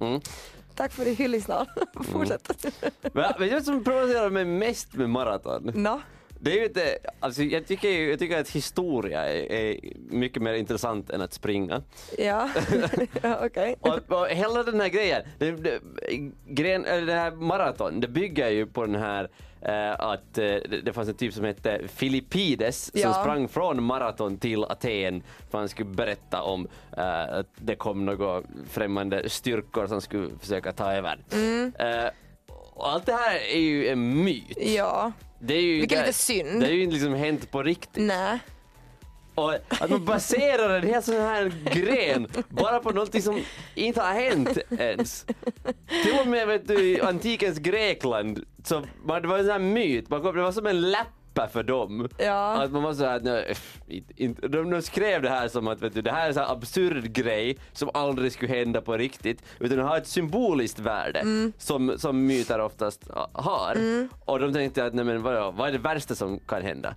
Mm. 0.00 0.20
Tack 0.74 0.92
för 0.92 1.04
din 1.04 1.16
hyllningstal. 1.16 1.66
Fortsätt. 2.12 2.66
Men 3.12 3.22
vet 3.22 3.38
du 3.38 3.50
vad 3.50 3.64
som 3.64 3.84
provocerar 3.84 4.30
mig 4.30 4.44
mest 4.44 4.94
med 4.94 5.10
maraton? 5.10 5.72
Nå? 5.74 6.00
Det 6.40 6.52
är 6.52 6.58
ju 6.58 6.64
inte, 6.64 6.98
alltså 7.20 7.42
jag 7.42 7.66
tycker, 7.66 7.90
jag 7.90 8.18
tycker 8.18 8.40
att 8.40 8.48
historia 8.50 9.32
är, 9.32 9.52
är 9.52 9.80
mycket 10.10 10.42
mer 10.42 10.52
intressant 10.54 11.10
än 11.10 11.20
att 11.20 11.32
springa. 11.32 11.82
Ja, 12.18 12.50
ja 13.22 13.46
okej. 13.46 13.76
Och, 13.80 14.12
och 14.12 14.28
hela 14.28 14.62
den 14.62 14.80
här 14.80 14.88
grejen, 14.88 15.22
det, 15.38 15.50
det, 15.50 15.80
gren, 16.48 16.84
eller 16.84 17.06
det 17.06 17.12
här 17.12 17.30
maraton, 17.30 18.00
det 18.00 18.08
bygger 18.08 18.48
ju 18.48 18.66
på 18.66 18.86
den 18.86 18.94
här 18.94 19.30
att 19.98 20.38
eh, 20.38 20.44
det, 20.84 20.92
fanns 20.94 21.08
en 21.08 21.14
typ 21.14 21.34
som 21.34 21.44
hette 21.44 21.80
Filippides 21.88 22.84
som 22.84 23.00
Ja. 23.00 23.12
sprang 23.14 23.48
från 23.48 23.82
maraton 23.82 24.38
till 24.38 24.64
Aten 24.64 25.22
för 25.50 25.58
han 25.58 25.68
skulle 25.68 25.90
berätta 25.90 26.42
om 26.42 26.68
eh, 26.96 27.22
att 27.38 27.46
det 27.56 27.74
kom 27.76 28.04
några 28.04 28.42
främmande 28.70 29.28
styrkor 29.30 29.86
som 29.86 30.00
skulle 30.00 30.30
försöka 30.40 30.72
ta 30.72 30.92
över. 30.92 31.18
Mm. 31.32 31.72
Eh, 31.78 32.10
allt 32.76 33.06
det 33.06 33.12
här 33.12 33.36
är 33.54 33.60
ju 33.60 33.88
en 33.88 34.24
myt. 34.24 34.58
Ja, 34.60 35.12
Det 35.40 35.54
är 35.54 35.60
ju, 35.62 35.80
Vilket 35.80 35.98
är 35.98 36.02
lite 36.02 36.18
synd. 36.18 36.60
Det 36.60 36.66
är 36.66 36.72
ju 36.72 36.90
liksom 36.90 37.14
hänt 37.14 37.50
på 37.50 37.62
riktigt. 37.62 38.02
nej. 38.02 38.38
Och 39.34 39.54
att 39.68 39.90
man 39.90 40.04
baserar 40.04 40.76
en 40.78 40.86
hel 40.88 41.02
sån 41.02 41.14
här 41.14 41.52
gren 41.72 42.26
bara 42.48 42.78
på 42.80 42.90
någonting 42.90 43.22
som 43.22 43.40
inte 43.74 44.00
har 44.00 44.12
hänt 44.14 44.58
ens. 44.78 45.24
Till 46.04 46.18
och 46.20 46.26
med 46.26 46.46
vet 46.46 46.68
du, 46.68 46.84
i 46.84 47.00
antikens 47.00 47.58
Grekland, 47.58 48.44
så 48.64 48.80
det 48.80 49.26
var 49.26 49.38
en 49.38 49.44
sån 49.44 49.52
här 49.52 49.58
myt, 49.58 50.08
man 50.08 50.22
kom, 50.22 50.36
det 50.36 50.42
var 50.42 50.52
som 50.52 50.66
en 50.66 50.90
läppa 50.90 51.48
för 51.52 51.62
dem. 51.62 52.08
Ja. 52.18 52.62
Att 52.62 52.72
man 52.72 52.82
var 52.82 52.94
så 52.94 53.04
här, 53.04 53.20
nej, 53.20 53.54
inte- 54.16 54.48
de, 54.48 54.70
de 54.70 54.82
skrev 54.82 55.22
det 55.22 55.28
här 55.30 55.48
som 55.48 55.68
att 55.68 55.82
vet 55.82 55.94
du, 55.94 56.02
det 56.02 56.12
här 56.12 56.30
är 56.30 56.38
en 56.38 56.44
absurd 56.50 57.12
grej 57.12 57.58
som 57.72 57.90
aldrig 57.94 58.32
skulle 58.32 58.54
hända 58.54 58.80
på 58.80 58.96
riktigt, 58.96 59.42
utan 59.58 59.78
det 59.78 59.84
har 59.84 59.96
ett 59.96 60.06
symboliskt 60.06 60.78
värde 60.78 61.18
Mm. 61.20 61.52
som, 61.58 61.94
som 61.98 62.26
myter 62.26 62.60
oftast 62.60 63.08
ha- 63.10 63.30
har. 63.32 63.76
Och 64.24 64.38
de 64.38 64.52
tänkte 64.52 64.84
att 64.84 64.94
nej, 64.94 65.04
men 65.04 65.22
vadå, 65.22 65.50
vad 65.50 65.68
är 65.68 65.72
det 65.72 65.78
värsta 65.78 66.14
som 66.14 66.38
kan 66.38 66.62
hända? 66.62 66.94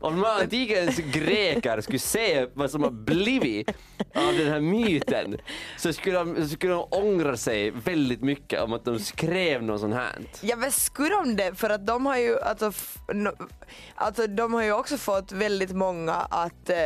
Om 0.00 0.24
antikens 0.24 0.96
greker 0.96 1.80
skulle 1.80 1.98
se 1.98 2.46
vad 2.54 2.70
som 2.70 2.82
har 2.82 2.90
blivit 2.90 3.68
av 4.14 4.34
den 4.38 4.48
här 4.48 4.60
myten 4.60 5.36
så 5.78 5.92
skulle 5.92 6.18
de, 6.18 6.36
så 6.36 6.48
skulle 6.48 6.72
de 6.72 6.86
ångra 6.90 7.36
sig 7.36 7.70
väldigt 7.70 8.22
mycket 8.22 8.60
om 8.60 8.72
att 8.72 8.84
de 8.84 8.98
skrev 8.98 9.62
något 9.62 9.80
sånt 9.80 9.94
här. 9.94 10.18
Ja 10.40 10.56
men 10.56 10.72
skulle 10.72 11.14
de 11.14 11.36
det? 11.36 11.54
För 11.54 11.70
att 11.70 11.86
de 11.86 12.06
har 12.06 12.16
ju, 12.16 12.40
alltså, 12.40 12.72
no, 13.14 13.30
alltså 13.94 14.26
de 14.26 14.54
har 14.54 14.62
ju 14.62 14.72
också 14.72 14.96
fått 14.96 15.32
väldigt 15.32 15.72
många 15.72 16.14
att 16.14 16.70
eh, 16.70 16.76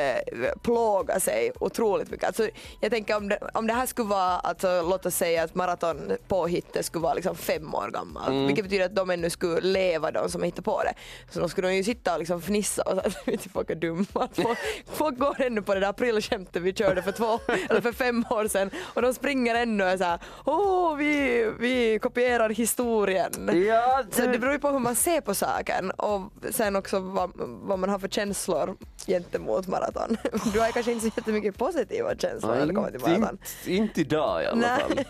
plåga 0.62 1.20
sig 1.20 1.52
otroligt 1.60 2.10
mycket. 2.10 2.26
Alltså, 2.26 2.48
jag 2.80 2.90
tänker 2.90 3.16
om 3.16 3.28
det, 3.28 3.38
om 3.54 3.66
det 3.66 3.72
här 3.72 3.86
skulle 3.86 4.08
vara, 4.08 4.38
alltså, 4.38 4.82
låt 4.88 5.06
oss 5.06 5.16
säga 5.16 5.42
att 5.42 5.54
maratonpåhittet 5.54 6.86
skulle 6.86 7.02
vara 7.02 7.14
liksom 7.14 7.36
fem 7.36 7.74
år 7.74 7.90
gammalt, 7.92 8.48
vilket 8.48 8.64
betyder 8.64 8.84
att 8.84 8.96
de 8.96 9.10
ännu 9.10 9.30
skulle 9.30 9.60
leva 9.60 10.10
de 10.10 10.28
som 10.30 10.42
hittar 10.42 10.62
på 10.62 10.82
det. 10.82 10.94
Så 11.32 11.40
då 11.40 11.48
skulle 11.48 11.68
de 11.68 11.74
ju 11.74 11.84
sitta 11.84 12.12
och 12.12 12.18
liksom 12.18 12.42
fnissa 12.42 12.75
och 12.82 13.12
säga 13.12 13.36
att 13.36 13.46
folk 13.52 13.70
är 13.70 13.74
dumma. 13.74 14.06
Folk, 14.32 14.58
folk 14.92 15.18
går 15.18 15.40
ännu 15.42 15.62
på 15.62 15.74
det 15.74 15.80
där 15.80 15.88
aprilskämtet 15.88 16.62
vi 16.62 16.74
körde 16.74 17.02
för 17.02 17.12
två 17.12 17.38
eller 17.70 17.80
för 17.80 17.92
fem 17.92 18.24
år 18.30 18.48
sedan 18.48 18.70
och 18.94 19.02
de 19.02 19.14
springer 19.14 19.54
ännu 19.54 19.84
och 19.84 19.90
är 19.90 19.96
såhär 19.96 20.18
åh 20.44 20.96
vi, 20.96 21.50
vi 21.58 21.98
kopierar 22.02 22.50
historien. 22.50 23.50
Ja, 23.68 24.02
Så 24.10 24.22
det 24.26 24.38
beror 24.38 24.52
ju 24.52 24.58
på 24.58 24.68
hur 24.68 24.78
man 24.78 24.94
ser 24.94 25.20
på 25.20 25.34
saken 25.34 25.90
och 25.90 26.32
sen 26.50 26.76
också 26.76 26.98
vad, 27.00 27.30
vad 27.36 27.78
man 27.78 27.90
har 27.90 27.98
för 27.98 28.08
känslor 28.08 28.76
gentemot 29.06 29.66
maraton. 29.66 30.16
Du 30.52 30.60
har 30.60 30.70
kanske 30.72 30.92
inte 30.92 31.10
så 31.10 31.12
jättemycket 31.16 31.58
positiva 31.58 32.14
känslor 32.16 32.54
när 32.54 32.66
det 32.66 32.74
kommer 32.74 32.90
till 32.90 33.00
maraton. 33.00 33.38
inte, 33.64 33.72
inte 33.72 34.00
idag 34.00 34.42
i 34.42 34.46
alla 34.46 34.62
fall. 34.78 35.04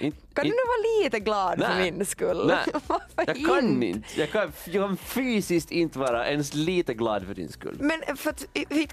Inte- 0.00 0.18
Kan 0.34 0.44
du 0.44 0.48
inte- 0.48 0.56
nu 0.56 0.66
vara 0.66 1.02
lite 1.04 1.20
glad 1.20 1.58
för 1.58 1.68
Nej. 1.74 1.92
min 1.92 2.06
skull? 2.06 2.46
Nej, 2.46 2.66
jag 3.26 3.46
kan 3.46 3.82
inte. 3.82 4.20
Jag 4.20 4.30
kan, 4.30 4.52
jag 4.64 4.88
kan 4.88 4.96
fysiskt 4.96 5.70
inte 5.70 5.98
vara 5.98 6.28
ens 6.28 6.54
lite 6.54 6.94
glad 6.94 7.26
för 7.26 7.34
din 7.34 7.48
skull. 7.48 7.76
Men 7.80 8.16
för 8.16 8.30
att, 8.30 8.44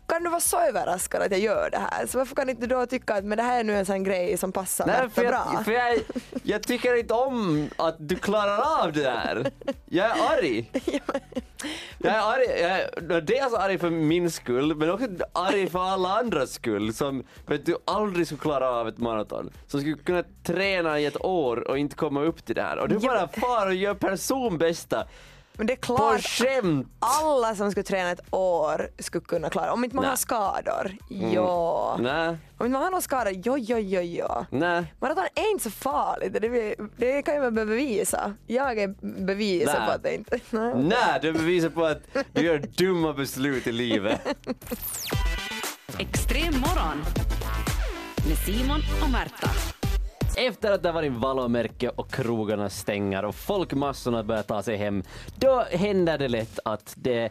kan 0.07 0.23
du 0.23 0.29
vara 0.29 0.39
så 0.41 0.59
överraskad 0.59 1.21
att 1.21 1.31
jag 1.31 1.39
gör 1.39 1.69
det 1.71 1.81
här? 1.91 2.07
Så 2.07 2.17
varför 2.17 2.35
kan 2.35 2.49
inte 2.49 2.61
du 2.67 2.75
då 2.75 2.85
tycka 2.85 3.13
att 3.13 3.23
men 3.25 3.37
det 3.37 3.43
här 3.43 3.59
är 3.59 3.63
nu 3.63 3.75
en 3.77 3.85
sån 3.85 4.03
grej 4.03 4.37
som 4.37 4.51
passar 4.51 4.85
Nej, 4.87 5.09
för 5.09 5.21
bra? 5.27 5.51
jag, 5.53 5.65
för 5.65 5.71
jag, 5.71 5.99
jag 6.43 6.63
tycker 6.63 6.99
inte 6.99 7.13
om 7.13 7.69
att 7.75 7.95
du 7.99 8.15
klarar 8.15 8.83
av 8.83 8.93
det 8.93 9.03
där. 9.03 9.51
Jag 9.85 10.05
är 10.05 10.37
arg. 10.37 10.71
Jag 11.97 12.13
är 12.13 12.19
arg, 12.19 12.43
jag 12.61 13.17
är 13.17 13.21
dels 13.21 13.53
arg 13.53 13.77
för 13.77 13.89
min 13.89 14.31
skull, 14.31 14.75
men 14.75 14.91
också 14.91 15.07
arg 15.33 15.69
för 15.69 15.79
alla 15.79 16.19
andras 16.19 16.53
skull 16.53 16.93
som 16.93 17.23
vet 17.45 17.65
du, 17.65 17.77
aldrig 17.85 18.25
skulle 18.25 18.41
klara 18.41 18.69
av 18.69 18.87
ett 18.87 18.97
maraton. 18.97 19.49
Som 19.67 19.79
skulle 19.79 19.97
kunna 19.97 20.23
träna 20.43 20.99
i 20.99 21.05
ett 21.05 21.25
år 21.25 21.69
och 21.69 21.77
inte 21.77 21.95
komma 21.95 22.21
upp 22.21 22.45
till 22.45 22.55
det 22.55 22.61
här. 22.61 22.77
Och 22.77 22.89
du 22.89 22.99
bara 22.99 23.27
far 23.27 23.67
och 23.67 23.75
gör 23.75 23.93
personbästa 23.93 25.07
Men 25.57 25.67
det 25.67 25.73
är 25.73 25.77
på 25.77 25.95
klart 25.95 26.21
skämt. 26.21 26.87
alla 26.99 27.55
som 27.55 27.71
skulle 27.71 27.83
träna 27.83 28.11
ett 28.11 28.21
år 28.29 28.89
skulle 28.99 29.25
kunna 29.25 29.49
klara 29.49 29.73
om 29.73 29.83
inte 29.83 29.95
man 29.95 30.03
Nej. 30.03 30.09
har 30.09 30.15
skador. 30.17 30.97
Ja. 31.09 31.97
Nej, 31.99 32.27
Om 32.57 32.65
inte 32.65 32.69
man 32.73 32.81
har 32.83 32.91
någon 32.91 33.01
skada, 33.01 33.31
jo, 33.31 33.57
jo, 33.57 33.77
jo, 33.79 34.01
jo. 34.01 34.45
nej. 34.49 34.93
Maraton 34.99 35.23
är 35.35 35.51
inte 35.51 35.63
så 35.63 35.71
farligt, 35.71 36.33
det, 36.33 36.75
det 36.97 37.21
kan 37.21 37.35
jag 37.35 37.41
väl 37.41 37.51
bevisa. 37.53 38.33
Jag 38.47 38.79
är 38.79 38.87
beviset 39.25 39.75
Nej. 39.79 39.87
på 39.87 39.91
att 39.91 40.03
det 40.03 40.15
inte... 40.15 40.39
Nej. 40.49 40.73
Nej, 40.75 41.19
det 41.21 41.33
bevisar 41.33 41.69
på 41.69 41.85
att 41.85 42.01
du 42.33 42.41
gör 42.41 42.57
dumma 42.59 43.13
beslut 43.13 43.67
i 43.67 43.71
livet. 43.71 44.21
Extrem 45.99 46.53
morgon 46.59 47.03
med 48.27 48.37
Simon 48.45 48.79
och 49.03 49.09
Märta. 49.09 49.49
Efter 50.35 50.71
att 50.71 50.83
det 50.83 50.89
har 50.89 50.93
varit 50.93 51.11
vallomärke 51.11 51.89
och 51.89 52.11
krogarna 52.11 52.69
stänger 52.69 53.25
och 53.25 53.35
folkmassorna 53.35 54.23
börjar 54.23 54.43
ta 54.43 54.63
sig 54.63 54.77
hem, 54.77 55.03
då 55.35 55.63
händer 55.71 56.17
det 56.17 56.27
lätt 56.27 56.59
att 56.65 56.93
det 56.97 57.29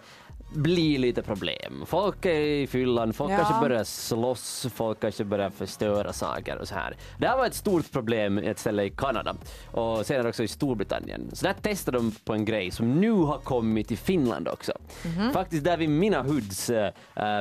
blir 0.55 0.99
lite 0.99 1.23
problem. 1.23 1.83
Folk 1.87 2.25
är 2.27 2.41
i 2.41 2.67
fyllan, 2.67 3.12
folk 3.12 3.33
Ja. 3.33 3.37
kanske 3.37 3.61
börjar 3.69 3.85
slåss, 3.85 4.67
folk 4.75 5.01
kanske 5.01 5.25
börjar 5.25 5.51
förstöra 5.51 6.12
saker 6.12 6.57
och 6.59 6.69
så 6.69 6.75
här. 6.75 6.97
Det 7.19 7.27
här 7.27 7.37
var 7.37 7.47
ett 7.47 7.55
stort 7.55 7.93
problem 7.93 8.38
i 8.38 8.47
ett 8.47 8.59
ställe 8.59 8.83
i 8.85 8.91
Kanada 8.91 9.35
och 9.71 10.07
senare 10.07 10.29
också 10.29 10.43
i 10.43 10.49
Storbritannien. 10.49 11.31
Så 11.33 11.45
där 11.47 11.55
testade 11.62 11.99
de 11.99 12.12
på 12.25 12.33
en 12.33 12.45
grej 12.45 12.71
som 12.71 13.01
nu 13.01 13.12
har 13.12 13.38
kommit 13.38 13.88
till 13.88 13.99
Finland 13.99 14.49
också. 14.49 14.73
Mhm. 15.05 15.33
Faktiskt 15.33 15.65
där 15.65 15.77
vid 15.77 15.88
Mina 15.88 16.23
Hoods, 16.23 16.71
äh, 16.71 16.93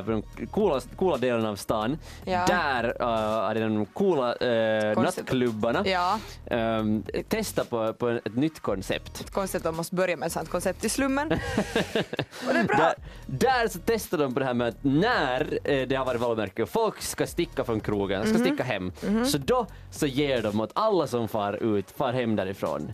de 0.05 0.23
coola, 0.51 0.81
coola 0.95 1.17
delarna 1.17 1.49
av 1.49 1.55
stan, 1.55 1.97
Ja. 2.25 2.45
där 2.47 2.83
äh, 3.01 3.49
är 3.49 3.53
det 3.55 3.61
de 3.61 3.85
coola 3.85 4.35
äh, 4.35 4.93
Koncept- 4.93 4.95
nattklubbarna 5.03 5.83
Ja, 5.87 6.19
ähm, 6.45 7.03
testa 7.29 7.65
på, 7.65 7.93
på 7.93 8.09
ett 8.09 8.35
nytt 8.35 8.59
koncept. 8.59 9.31
konstigt 9.31 9.59
att 9.59 9.63
de 9.63 9.75
måste 9.77 9.95
börja 9.95 10.17
med 10.17 10.25
ett 10.27 10.33
sånt 10.33 10.49
koncept 10.49 10.85
i 10.85 10.89
slummen. 10.89 11.31
och 12.47 12.53
det 12.53 12.59
är 12.59 12.63
bra. 12.63 12.77
Där, 12.77 12.93
där 13.25 13.67
så 13.67 13.79
testar 13.85 14.17
de 14.17 14.33
på 14.33 14.39
det 14.39 14.45
här 14.45 14.53
med 14.53 14.67
att 14.67 14.83
när 14.83 15.59
eh, 15.63 15.87
det 15.87 15.95
har 15.95 16.05
varit 16.05 16.21
valmärke 16.21 16.63
och 16.63 16.69
folk 16.69 17.01
ska 17.01 17.27
sticka 17.27 17.63
från 17.63 17.79
krogen, 17.79 18.21
Mhm. 18.21 18.29
ska 18.33 18.45
sticka 18.45 18.63
hem, 18.63 18.91
så 19.25 19.37
då 19.37 19.67
så 19.91 20.07
ger 20.07 20.41
de 20.41 20.59
åt 20.61 20.71
alla 20.73 21.07
som 21.07 21.27
far 21.27 21.53
ut, 21.63 21.91
far 21.91 22.13
hem 22.13 22.35
därifrån, 22.35 22.91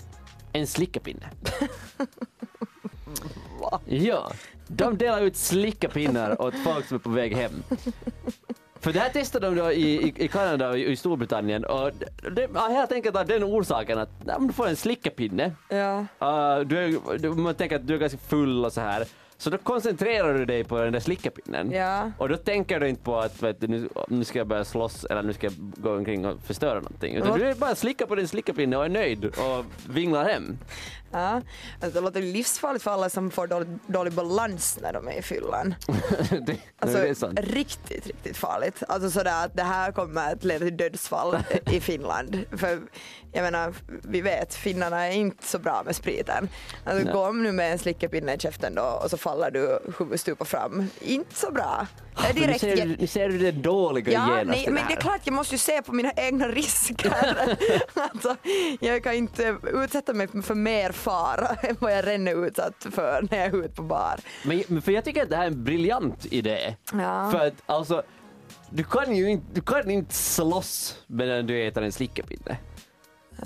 en 0.53 0.67
slickepinne. 0.67 1.29
Ja, 3.85 4.31
de 4.67 4.97
delar 4.97 5.21
ut 5.21 5.35
slickepinnar 5.35 6.41
åt 6.41 6.53
folk 6.63 6.85
som 6.87 6.95
är 6.95 6.99
på 6.99 7.09
väg 7.09 7.35
hem. 7.35 7.63
För 8.79 8.93
det 8.93 8.99
här 8.99 9.09
testade 9.09 9.45
de 9.47 9.55
då 9.55 9.71
i, 9.71 10.07
i, 10.07 10.13
i 10.23 10.27
Kanada 10.27 10.69
och 10.69 10.77
i, 10.77 10.85
i 10.85 10.95
Storbritannien 10.95 11.65
och 11.65 11.91
det, 11.99 12.29
det, 12.29 12.47
ja, 12.53 12.67
helt 12.67 12.91
enkelt 12.91 13.15
av 13.15 13.25
den 13.27 13.43
orsaken 13.43 13.99
att 13.99 14.09
ja, 14.25 14.35
men 14.39 14.47
du 14.47 14.53
får 14.53 14.67
en 14.67 14.75
slickepinne 14.75 15.51
Ja. 15.69 15.97
Uh, 16.21 16.65
du 16.67 16.77
är, 16.77 17.17
du, 17.17 17.29
man 17.29 17.55
tänker 17.55 17.75
att 17.75 17.87
du 17.87 17.93
är 17.93 17.97
ganska 17.97 18.17
full 18.17 18.65
och 18.65 18.73
så 18.73 18.81
här. 18.81 19.05
Så 19.39 19.49
då 19.49 19.57
koncentrerar 19.57 20.33
du 20.33 20.45
dig 20.45 20.63
på 20.63 20.81
den 20.81 20.93
där 20.93 20.99
slickapinnen. 20.99 21.71
Ja. 21.71 22.11
Och 22.17 22.29
då 22.29 22.37
tänker 22.37 22.79
du 22.79 22.89
inte 22.89 23.03
på 23.03 23.19
att 23.19 23.43
vet 23.43 23.61
du, 23.61 23.67
nu, 23.67 23.89
nu 24.07 24.23
ska 24.23 24.37
jag 24.39 24.47
börja 24.47 24.65
slåss 24.65 25.05
eller 25.05 25.23
nu 25.23 25.33
ska 25.33 25.47
jag 25.47 25.53
gå 25.77 25.95
omkring 25.95 26.25
och 26.25 26.39
förstöra 26.41 26.73
någonting. 26.79 27.15
Utan 27.15 27.39
Ja. 27.41 27.47
du 27.47 27.53
bara 27.59 27.75
slicka 27.75 28.07
på 28.07 28.15
din 28.15 28.27
slickapinne 28.27 28.77
och 28.77 28.85
är 28.85 28.89
nöjd 28.89 29.25
och 29.25 29.65
vinglar 29.89 30.25
hem. 30.29 30.57
Ja. 31.11 31.41
Alltså, 31.81 31.99
det 31.99 32.01
låter 32.05 32.21
livsfarligt 32.21 32.83
för 32.83 32.91
alla 32.91 33.09
som 33.09 33.31
får 33.31 33.47
dålig, 33.47 33.67
dålig 33.87 34.13
balans 34.13 34.77
när 34.81 34.93
de 34.93 35.07
är 35.07 35.11
i 35.19 35.21
fyllan. 35.21 35.75
det, 36.45 36.57
Alltså, 36.79 36.97
det 36.97 37.09
är 37.09 37.13
sant. 37.13 37.39
riktigt, 37.43 38.07
riktigt 38.07 38.37
farligt. 38.37 38.83
Alltså 38.87 39.09
sådär 39.11 39.45
att 39.45 39.55
det 39.55 39.63
här 39.63 39.91
kommer 39.91 40.33
att 40.33 40.43
leda 40.43 40.65
till 40.65 40.77
dödsfall 40.77 41.37
i 41.71 41.79
Finland. 41.79 42.45
För 42.51 42.79
jag 43.31 43.43
menar, 43.43 43.73
vi 43.87 44.21
vet, 44.21 44.55
finnarna 44.55 45.07
är 45.07 45.11
inte 45.11 45.45
så 45.45 45.59
bra 45.59 45.83
med 45.85 45.95
spriten. 45.95 46.49
Alltså 46.85 47.03
Nej. 47.03 47.13
gå 47.13 47.27
om 47.27 47.43
nu 47.43 47.51
med 47.51 47.71
en 47.71 47.79
slickepinne 47.79 48.33
i 48.33 48.39
käften 48.39 48.75
då 48.75 48.99
och 49.03 49.09
så 49.09 49.17
faller 49.17 49.51
du 49.51 49.79
huvudstupa 49.99 50.45
fram. 50.45 50.89
Inte 51.01 51.35
så 51.35 51.51
bra. 51.51 51.87
Är 52.17 52.21
Men 52.23 52.35
Nu 52.35 52.41
direkt 52.41 52.59
ser, 52.61 52.85
du, 52.85 52.95
nu 52.99 53.07
ser 53.07 53.29
du 53.29 53.37
det 53.37 53.51
dåliga 53.51 54.11
Ja, 54.11 54.27
genast 54.27 54.45
nej, 54.47 54.65
det 54.65 54.71
men 54.71 54.83
det 54.87 54.93
är 54.93 55.01
klart 55.01 55.21
jag 55.23 55.33
måste 55.33 55.55
ju 55.55 55.59
se 55.59 55.81
på 55.81 55.93
mina 55.93 56.11
egna 56.15 56.47
risker. 56.47 57.13
alltså, 57.93 58.35
jag 58.79 59.03
kan 59.03 59.13
inte 59.13 59.57
utsätta 59.63 60.13
mig 60.13 60.27
för 60.43 60.55
mer 60.55 60.91
fara 60.97 61.47
än 61.61 61.75
vad 61.79 61.91
jag 61.91 62.07
redan 62.07 62.27
är 62.27 62.45
utsatt 62.47 62.87
för 62.91 63.27
när 63.31 63.37
jag 63.37 63.47
är 63.47 63.57
ute 63.65 63.75
på 63.75 63.81
bar. 63.81 64.19
Men, 64.43 64.81
för 64.81 64.91
jag 64.91 65.05
tycker 65.05 65.23
att 65.23 65.29
det 65.29 65.35
här 65.35 65.43
är 65.43 65.47
en 65.47 65.63
briljant 65.63 66.25
idé. 66.25 66.75
Ja. 66.93 67.31
För 67.31 67.47
att 67.47 67.53
alltså, 67.65 68.03
du 68.69 68.83
kan 68.83 69.15
ju 69.15 69.29
inte, 69.29 69.45
du 69.53 69.61
kan 69.61 69.91
inte 69.91 70.13
slåss 70.13 71.03
medan 71.07 71.47
du 71.47 71.67
äter 71.67 71.83
en 71.83 71.91
slickepinne. 71.91 72.57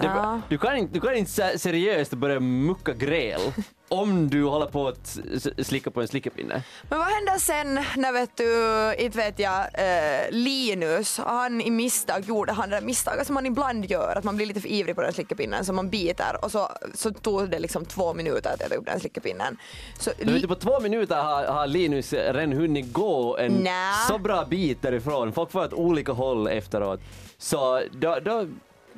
Ja. 0.02 0.42
du, 0.50 0.58
kan 0.58 0.78
inte, 0.78 0.94
du 0.94 1.00
kan 1.02 1.16
inte 1.16 1.32
se- 1.32 1.60
seriöst 1.60 2.14
börja 2.14 2.40
mucka 2.40 2.94
gräl 2.94 3.42
om 3.92 4.30
du 4.30 4.44
håller 4.44 4.66
på 4.66 4.88
att 4.88 5.20
slicka 5.58 5.92
på 5.92 6.02
en 6.02 6.08
slickepinne. 6.08 6.64
Men 6.90 7.00
vad 7.00 7.08
händer 7.08 7.38
sen 7.40 7.74
när 7.98 8.12
vet 8.12 8.38
du, 8.38 9.04
inte 9.06 9.18
vet 9.18 9.40
jag, 9.40 9.60
eh, 9.74 10.32
Linus, 10.32 11.18
han 11.18 11.62
i 11.62 11.72
misstag 11.72 12.24
gjorde 12.26 12.52
han 12.54 12.70
det 12.70 12.76
där 12.76 12.82
misstaget 12.86 13.28
som 13.28 13.34
man 13.34 13.46
ibland 13.46 13.86
gör, 13.86 14.16
att 14.18 14.24
man 14.24 14.36
blir 14.36 14.46
lite 14.46 14.62
för 14.62 14.70
ivrig 14.72 14.96
på 14.96 15.02
den 15.02 15.14
slickepinnen 15.14 15.66
så 15.66 15.74
man 15.74 15.90
biter 15.90 16.38
och 16.46 16.52
så, 16.52 16.70
så 16.94 17.12
tog 17.14 17.50
det 17.50 17.60
liksom 17.60 17.86
två 17.86 18.14
minuter 18.14 18.54
att 18.54 18.62
äta 18.62 18.76
upp 18.76 18.86
den 18.86 19.00
slickepinnen. 19.00 19.58
Så, 20.00 20.10
vet 20.18 20.28
li- 20.28 20.40
du, 20.40 20.48
på 20.48 20.56
två 20.56 20.80
minuter 20.80 21.16
har, 21.16 21.46
har 21.46 21.68
Linus 21.68 22.14
redan 22.14 22.52
hunnit 22.54 22.94
gå 22.94 23.38
en 23.38 23.52
Nä. 23.54 23.94
så 24.08 24.18
bra 24.18 24.46
bit 24.46 24.82
därifrån. 24.82 25.34
Folk 25.34 25.52
får 25.52 25.64
åt 25.64 25.74
olika 25.74 26.12
håll 26.12 26.48
efteråt. 26.48 27.00
Så 27.38 27.82
då, 27.92 28.18
då, 28.26 28.48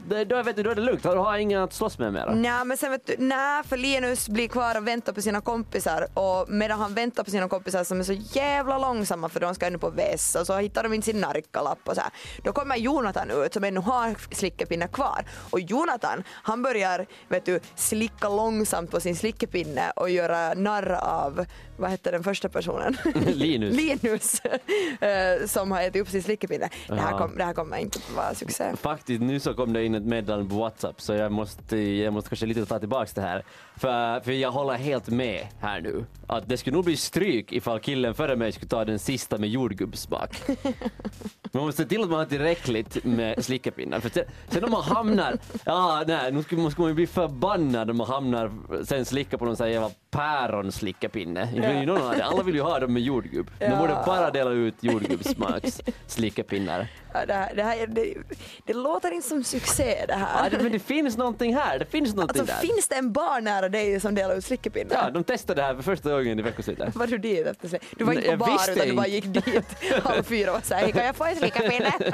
då, 0.10 0.24
då, 0.24 0.44
vet 0.44 0.56
du, 0.56 0.64
då 0.64 0.70
är 0.70 0.76
det 0.76 0.82
lugnt, 0.82 1.04
du 1.04 1.10
har 1.10 1.38
ingen 1.38 1.62
att 1.62 1.74
slåss 1.74 1.98
med 2.00 2.14
mera. 2.14 2.36
Nej 2.36 2.66
men 2.66 2.78
sen 2.78 2.92
vet 2.92 3.06
du, 3.06 3.16
nej 3.20 3.64
för 3.64 3.78
Linus 3.78 4.30
blir 4.30 4.48
kvar 4.48 4.78
och 4.78 4.88
väntar 4.88 5.14
på 5.14 5.22
sina 5.22 5.42
kompisar 5.42 6.08
och 6.14 6.50
medan 6.50 6.80
han 6.80 6.94
väntar 6.94 7.24
på 7.24 7.32
sina 7.32 7.48
kompisar 7.50 7.84
som 7.84 8.00
är 8.00 8.04
så 8.04 8.14
jävla 8.14 8.78
långsamma 8.78 9.30
för 9.30 9.40
de 9.40 9.56
ska 9.56 9.68
ännu 9.68 9.78
på 9.78 9.90
väss 9.90 10.36
och 10.36 10.48
så 10.48 10.58
hittar 10.58 10.84
de 10.84 10.94
inte 10.94 11.06
sin 11.06 11.22
narkalapp 11.22 11.80
och 11.84 11.96
så 11.96 12.02
här. 12.02 12.12
Då 12.44 12.52
kommer 12.52 12.76
Jonathan 12.76 13.32
ut 13.32 13.54
som 13.54 13.64
ännu 13.64 13.80
har 13.80 14.16
slickepinne 14.36 14.88
kvar 14.88 15.26
och 15.50 15.60
Jonathan 15.60 16.24
han 16.30 16.64
börjar 16.64 17.06
vet 17.28 17.46
du 17.46 17.60
slicka 17.76 18.30
långsamt 18.30 18.92
på 18.92 19.00
sin 19.00 19.16
slickepinne 19.16 19.92
och 19.96 20.10
göra 20.10 20.54
narr 20.54 20.92
av, 20.92 21.46
vad 21.78 21.90
hette 21.90 22.12
den 22.12 22.24
första 22.24 22.50
personen? 22.50 22.98
Linus. 23.26 23.76
Linus 23.76 24.42
eh, 25.02 25.46
som 25.48 25.72
har 25.72 25.82
ätit 25.82 26.02
upp 26.02 26.10
sin 26.10 26.24
slickepinne. 26.24 26.70
Det 26.88 26.96
här, 26.96 27.18
kom, 27.18 27.38
det 27.38 27.44
här 27.44 27.54
kommer 27.54 27.78
inte 27.78 28.00
att 28.00 28.16
vara 28.16 28.36
succé. 28.36 28.76
Faktiskt, 28.82 29.22
nu 29.22 29.40
så 29.40 29.54
kom 29.54 29.74
det 29.74 29.86
in 29.86 29.93
ett 29.96 30.04
meddelande 30.04 30.50
på 30.50 30.56
Whatsapp 30.56 31.02
så 31.02 31.14
jag 31.14 31.32
måste, 31.32 31.78
jag 31.78 32.14
måste 32.14 32.30
kanske 32.30 32.46
lite 32.46 32.66
ta 32.66 32.80
tillbaka 32.80 33.12
det 33.16 33.22
här. 33.22 33.44
För, 33.76 34.20
för 34.20 34.32
jag 34.32 34.52
håller 34.52 34.74
helt 34.74 35.08
med 35.08 35.48
här 35.60 35.82
nu. 35.82 36.06
Att 36.28 36.50
det 36.50 36.58
skulle 36.58 36.76
nog 36.76 36.86
bli 36.86 36.98
stryk 36.98 37.52
ifall 37.52 37.80
killen 37.80 38.14
före 38.14 38.36
mig 38.36 38.52
skulle 38.52 38.70
ta 38.70 38.86
den 38.86 39.00
sista 39.00 39.38
med 39.38 39.50
jordgubbssmak. 39.50 40.42
Man 41.52 41.66
måste 41.66 41.84
se 41.84 41.90
till 41.90 42.04
att 42.04 42.10
man 42.10 42.20
har 42.20 42.26
tillräckligt 42.26 43.04
med 43.04 43.46
slickepinnar. 43.46 44.00
För 44.00 44.10
sen, 44.10 44.24
sen 44.50 44.64
om 44.64 44.72
man 44.72 44.84
hamnar, 44.84 45.38
ja 45.66 46.04
nej, 46.08 46.32
nu 46.32 46.44
ska 46.44 46.56
man 46.82 46.88
ju 46.88 46.94
bli 46.94 47.08
förbannad 47.08 47.90
om 47.90 47.98
man 47.98 48.08
hamnar 48.08 48.52
sen 48.84 49.06
slicka 49.06 49.38
på 49.38 49.46
någon 49.46 49.56
sån 49.58 49.66
här 49.66 49.74
jävla 49.74 49.90
päronslickepinne. 50.14 51.50
Ju 51.80 51.86
någon 51.86 52.02
ha 52.02 52.14
det. 52.14 52.24
Alla 52.26 52.44
vill 52.44 52.56
ju 52.56 52.62
ha 52.62 52.80
dem 52.80 52.94
med 52.94 53.02
jordgubb. 53.02 53.52
Man 53.60 53.70
Ja. 53.72 53.78
borde 53.78 53.98
bara 54.06 54.32
dela 54.32 54.52
ut 54.52 54.76
jordgubbssmaks 54.80 55.82
slickepinnar. 56.08 56.88
Ja, 57.14 57.26
det, 57.26 57.34
här, 57.34 57.56
det, 57.56 57.64
här, 57.64 57.88
det, 57.88 58.14
det 58.66 58.74
låter 58.74 59.12
inte 59.12 59.28
som 59.28 59.44
succé 59.44 60.06
det 60.08 60.14
här. 60.14 60.44
Ja, 60.44 60.50
det, 60.58 60.64
men 60.64 60.72
det 60.72 60.80
finns 60.80 61.18
någonting 61.18 61.56
här. 61.56 61.80
Det 61.80 61.86
finns 61.86 62.16
någonting 62.16 62.42
Alltså 62.42 62.56
där. 62.56 62.68
finns 62.68 62.88
det 62.88 62.96
en 62.96 63.12
bar 63.14 63.42
nära 63.42 63.70
dig 63.70 64.00
som 64.00 64.16
delar 64.16 64.36
ut 64.36 64.46
slickepinnar? 64.46 64.96
Ja, 64.96 65.10
de 65.12 65.24
testade 65.24 65.62
det 65.62 65.66
här 65.66 65.76
för 65.76 65.82
första 65.84 66.10
gången 66.12 66.40
i 66.40 66.42
veckoslutet. 66.42 66.96
Var 66.96 67.08
du 67.08 67.18
dit 67.18 67.48
efter? 67.48 67.80
Du 67.98 68.04
var 68.06 68.14
inte 68.14 68.32
på 68.32 68.38
bar 68.38 68.60
utan 68.72 68.88
du 68.88 68.94
bara 68.96 69.08
gick 69.08 69.26
dit 69.26 69.66
halv 70.04 70.24
fyra 70.24 70.52
och 70.54 70.66
såhär, 70.66 70.90
kan 70.92 71.06
jag 71.06 71.16
få 71.16 71.24
en 71.26 71.36
slickepinne? 71.36 71.94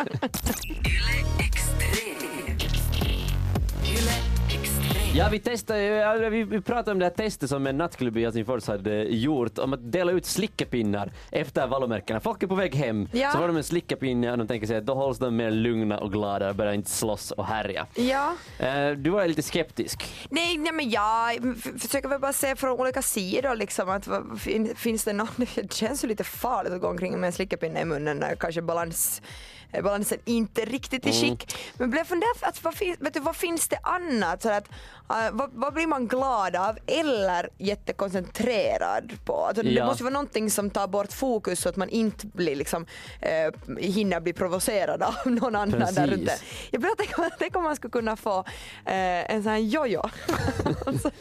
Ja, 5.19 5.27
vi 5.32 5.39
testade, 5.39 6.29
vi, 6.29 6.62
pratade 6.62 6.91
om 6.91 6.99
det 6.99 7.05
här 7.05 7.10
testet 7.12 7.49
som 7.49 7.67
en 7.67 7.77
nattklubb 7.77 8.17
i 8.17 8.23
Helsingfors 8.23 8.67
hade 8.67 9.03
gjort 9.03 9.58
om 9.58 9.73
att 9.73 9.91
dela 9.91 10.12
ut 10.12 10.25
slickepinnar 10.25 11.12
efter 11.32 11.67
vallomärkena. 11.67 12.19
Folk 12.19 12.43
är 12.43 12.47
på 12.47 12.55
väg 12.55 12.75
hem, 12.75 13.08
Ja. 13.13 13.32
så 13.32 13.38
har 13.38 13.47
de 13.47 13.58
en 13.58 13.63
slickepinne 13.63 14.32
och 14.32 14.38
de 14.38 14.47
tänker 14.47 14.67
sig 14.67 14.77
att 14.77 14.86
då 14.86 14.93
hålls 14.93 15.17
de 15.17 15.36
mer 15.36 15.51
lugna 15.51 15.99
och 15.99 16.12
glada 16.12 16.49
och 16.49 16.55
börjar 16.55 16.73
inte 16.73 16.89
slåss 16.89 17.32
och 17.32 17.45
härja. 17.45 17.88
ja. 17.95 18.36
Eh, 18.60 18.91
du 18.91 19.10
var 19.10 19.27
lite 19.27 19.41
skeptisk. 19.41 20.27
Nej, 20.29 20.58
nej 20.58 20.71
men 20.73 20.89
jag 20.89 21.55
försöker 21.79 22.10
väl 22.10 22.19
bara 22.19 22.34
se 22.34 22.55
från 22.55 22.79
olika 22.79 23.01
sidor 23.01 23.55
liksom 23.55 23.89
att 23.89 24.08
finns 24.75 25.03
det 25.03 25.13
något, 25.13 25.32
det 25.55 25.73
känns 25.73 26.03
ju 26.03 26.08
lite 26.08 26.23
farligt 26.23 26.73
att 26.73 26.82
gå 26.82 26.88
omkring 26.88 27.19
med 27.19 27.27
en 27.27 27.34
slickepinne 27.34 27.82
i 27.82 27.86
munnen 27.86 28.17
när 28.17 28.36
kanske 28.36 28.62
balans 28.62 29.21
balansen 29.71 30.17
inte 30.25 30.65
riktigt 30.65 31.08
i 31.08 31.12
skick. 31.13 31.55
Men 31.77 31.89
blev 31.89 32.03
funderad 32.03 32.38
för 32.38 32.47
att 32.47 32.63
vad, 32.63 32.73
fin, 32.75 32.95
vet 32.99 33.13
du, 33.13 33.19
vad 33.19 33.36
finns 33.36 33.67
det 33.67 33.79
annat? 33.84 34.41
Så 34.41 34.49
att, 34.49 34.69
eh, 35.10 35.32
vad, 35.32 35.49
vad 35.53 35.73
blir 35.73 35.88
man 35.88 36.08
glad 36.08 36.55
av 36.55 36.77
eller 36.88 37.49
jättekoncentrerad 37.58 39.12
på? 39.25 39.45
Alltså, 39.45 39.63
Det 39.63 39.69
Ja. 39.69 39.86
måste 39.86 40.01
ju 40.01 40.05
vara 40.05 40.13
någonting 40.13 40.51
som 40.51 40.69
tar 40.69 40.88
bort 40.88 41.13
fokus 41.13 41.60
så 41.62 41.69
att 41.69 41.75
man 41.75 41.89
inte 41.89 42.27
blir 42.27 42.55
liksom, 42.55 42.86
eh, 43.21 43.77
hinner 43.79 44.19
bli 44.19 44.34
provocerad 44.34 45.03
av 45.03 45.15
någon 45.25 45.55
annan 45.55 45.93
där 45.93 46.08
ute. 46.13 46.36
Jag 46.71 46.82
börjar 46.82 46.95
tänka, 46.95 47.29
tänk 47.39 47.55
om 47.55 47.63
man 47.63 47.75
skulle 47.75 47.91
kunna 47.91 48.15
få 48.15 48.39
eh, 48.86 49.32
en 49.34 49.43
sån 49.43 49.51
här 49.51 49.60
jojo. 49.60 50.01
Alltså, 50.86 51.12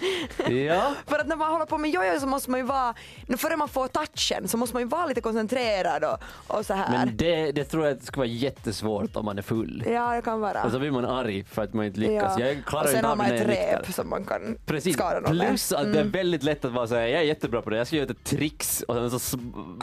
Ja. 0.52 0.94
för 1.06 1.18
att 1.18 1.26
när 1.26 1.36
man 1.36 1.52
håller 1.52 1.66
på 1.66 1.78
med 1.78 1.90
jojo 1.90 2.20
så 2.20 2.26
måste 2.26 2.50
man 2.50 2.60
ju 2.60 2.66
vara, 2.66 2.94
före 3.38 3.56
man 3.56 3.68
får 3.68 3.88
touchen 3.88 4.48
så 4.48 4.56
måste 4.56 4.74
man 4.76 4.82
ju 4.82 4.88
vara 4.88 5.06
lite 5.06 5.20
koncentrerad 5.20 6.04
och, 6.04 6.18
och 6.46 6.66
så 6.66 6.74
här. 6.74 6.90
Men 6.90 7.16
det, 7.16 7.52
det 7.52 7.64
tror 7.64 7.86
jag 7.86 8.02
skulle 8.02 8.16
vara 8.20 8.26
jättesvårt 8.38 9.16
om 9.16 9.24
man 9.24 9.38
är 9.38 9.42
full. 9.42 9.84
Ja, 9.86 10.14
det 10.16 10.22
kan 10.22 10.40
vara. 10.40 10.64
Och 10.64 10.70
så 10.70 10.78
blir 10.78 10.90
man 10.90 11.04
arg 11.04 11.44
för 11.44 11.62
att 11.62 11.74
man 11.74 11.86
inte 11.86 12.00
lyckas. 12.00 12.38
ja. 12.38 12.46
Jag 12.46 12.64
klarar 12.64 12.84
och 12.84 12.88
inte 12.90 13.00
sen 13.00 13.04
har 13.08 13.16
man 13.16 13.26
ett 13.26 13.46
rep 13.48 13.94
som 13.94 14.08
man 14.08 14.24
kan 14.24 14.58
Precis, 14.66 14.94
skada 14.94 15.20
någon 15.20 15.36
med. 15.36 15.48
plus 15.48 15.72
att 15.72 15.92
det 15.92 16.00
är 16.00 16.04
väldigt 16.04 16.42
lätt 16.42 16.64
att 16.64 16.72
vara 16.72 16.86
såhär, 16.86 17.06
jag 17.06 17.20
är 17.20 17.24
jättebra 17.24 17.62
på 17.62 17.70
det, 17.70 17.76
jag 17.76 17.86
ska 17.86 17.96
göra 17.96 18.10
ett 18.10 18.24
tricks 18.24 18.82
och 18.82 18.94
sen 18.94 19.20
så 19.20 19.36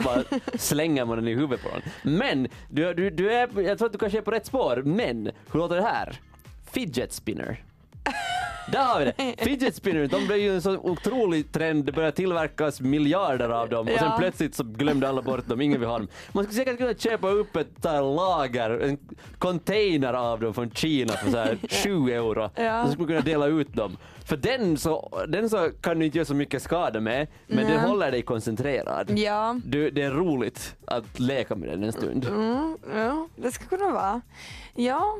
bara 0.04 0.22
slänger 0.58 1.04
man 1.04 1.16
den 1.16 1.28
i 1.28 1.34
huvudet 1.34 1.64
på 1.64 1.68
någon. 1.68 2.16
Men, 2.18 2.48
du, 2.68 2.94
du, 2.94 3.10
du 3.10 3.32
är, 3.32 3.60
jag 3.60 3.78
tror 3.78 3.86
att 3.86 3.92
du 3.92 3.98
kanske 3.98 4.18
är 4.18 4.22
på 4.22 4.30
rätt 4.30 4.46
spår, 4.46 4.82
men 4.84 5.30
hur 5.52 5.58
låter 5.58 5.76
det 5.76 5.82
här? 5.82 6.20
fidget 6.70 7.12
spinner. 7.12 7.62
Där 8.72 8.84
har 8.84 8.98
vi 8.98 9.04
det! 9.04 9.44
Fidget 9.44 9.74
spinners, 9.74 10.10
de 10.10 10.26
blev 10.26 10.38
ju 10.38 10.54
en 10.54 10.62
så 10.62 10.76
otrolig 10.78 11.52
trend. 11.52 11.84
Det 11.84 11.92
började 11.92 12.16
tillverkas 12.16 12.80
miljarder 12.80 13.48
av 13.48 13.68
dem 13.68 13.80
och 13.88 13.98
sen 13.98 14.08
Ja. 14.10 14.16
plötsligt 14.18 14.54
så 14.54 14.64
glömde 14.64 15.08
alla 15.08 15.22
bort 15.22 15.46
dem. 15.48 15.60
Ingen 15.60 15.80
vill 15.80 15.88
ha 15.88 15.98
dem. 15.98 16.08
Man 16.32 16.44
skulle 16.44 16.56
säkert 16.64 16.78
kunna 16.78 16.94
köpa 16.94 17.28
upp 17.28 17.56
ett 17.56 17.84
lager, 17.84 18.70
en 18.70 18.98
container 19.38 20.12
av 20.12 20.40
dem 20.40 20.54
från 20.54 20.70
Kina 20.70 21.12
för 21.12 21.30
så 21.30 21.36
här 21.38 21.58
7 21.84 22.12
euro. 22.12 22.50
Ja. 22.54 22.84
Så 22.84 22.92
skulle 22.92 22.98
man 23.02 23.06
kunna 23.08 23.20
dela 23.20 23.46
ut 23.46 23.74
dem. 23.74 23.96
För 24.26 24.36
den 24.36 24.76
så, 24.76 25.24
den 25.28 25.50
så 25.50 25.70
kan 25.80 25.98
du 25.98 26.06
inte 26.06 26.18
göra 26.18 26.26
så 26.26 26.34
mycket 26.34 26.62
skada 26.62 27.00
med, 27.00 27.26
men 27.46 27.56
den 27.56 27.76
Nej. 27.76 27.88
håller 27.88 28.10
dig 28.10 28.22
koncentrerad. 28.22 29.18
Ja. 29.18 29.60
Du, 29.64 29.90
det 29.90 30.02
är 30.02 30.10
roligt 30.10 30.76
att 30.84 31.20
leka 31.20 31.54
med 31.54 31.68
den 31.68 31.84
en 31.84 31.92
stund. 31.92 32.24
Mm, 32.24 32.78
ja, 32.94 33.28
det 33.36 33.52
skulle 33.52 33.68
kunna 33.68 33.92
vara. 33.92 34.20
Ja, 34.74 35.18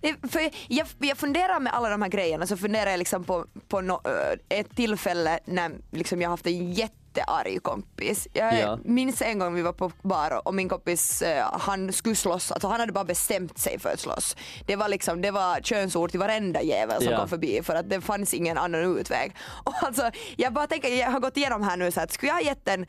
det, 0.00 0.30
för 0.30 0.40
jag, 0.68 0.86
jag 0.98 1.18
funderar 1.18 1.60
med 1.60 1.74
alla 1.74 1.88
de 1.88 2.02
här 2.02 2.08
grejerna 2.08 2.46
så 2.46 2.56
funderar 2.56 2.90
jag 2.90 2.98
liksom 2.98 3.24
på, 3.24 3.46
på 3.68 3.80
no, 3.80 4.00
eh, 4.04 4.58
ett 4.58 4.76
tillfälle 4.76 5.38
när 5.44 5.70
liksom 5.90 6.22
jag 6.22 6.30
haft 6.30 6.46
en 6.46 6.72
jättearg 7.18 7.62
kompis. 7.62 8.28
Jag 8.32 8.58
Ja. 8.60 8.78
minns 8.84 9.22
en 9.22 9.38
gång 9.38 9.54
vi 9.54 9.62
var 9.62 9.72
på 9.72 9.92
bar 10.02 10.40
och 10.48 10.54
min 10.54 10.68
kompis 10.68 11.22
eh, 11.22 11.46
han 11.52 11.92
skulle 11.92 12.14
slåss, 12.14 12.52
alltså 12.52 12.68
han 12.68 12.80
hade 12.80 12.92
bara 12.92 13.04
bestämt 13.04 13.58
sig 13.58 13.78
för 13.78 13.90
att 13.92 14.00
slåss. 14.00 14.36
Det 14.66 14.76
var 14.76 14.88
liksom, 14.88 15.22
det 15.22 15.30
var 15.30 15.60
könsord 15.60 16.10
till 16.10 16.20
varenda 16.20 16.62
jävel 16.62 17.02
som 17.02 17.12
Ja. 17.12 17.18
kom 17.18 17.28
förbi 17.28 17.60
för 17.62 17.74
att 17.74 17.90
det 17.90 18.00
fanns 18.00 18.34
ingen 18.34 18.58
annan 18.58 18.98
utväg. 18.98 19.32
Och 19.64 19.74
alltså, 19.82 20.10
jag 20.36 20.52
bara 20.52 20.66
tänker, 20.66 20.88
jag 20.88 21.10
har 21.10 21.20
gått 21.20 21.36
igenom 21.36 21.62
här 21.62 21.76
nu 21.76 21.90
så 21.90 22.00
att 22.00 22.12
skulle 22.12 22.30
jag 22.30 22.36
ha 22.36 22.42
gett 22.42 22.68
en 22.68 22.86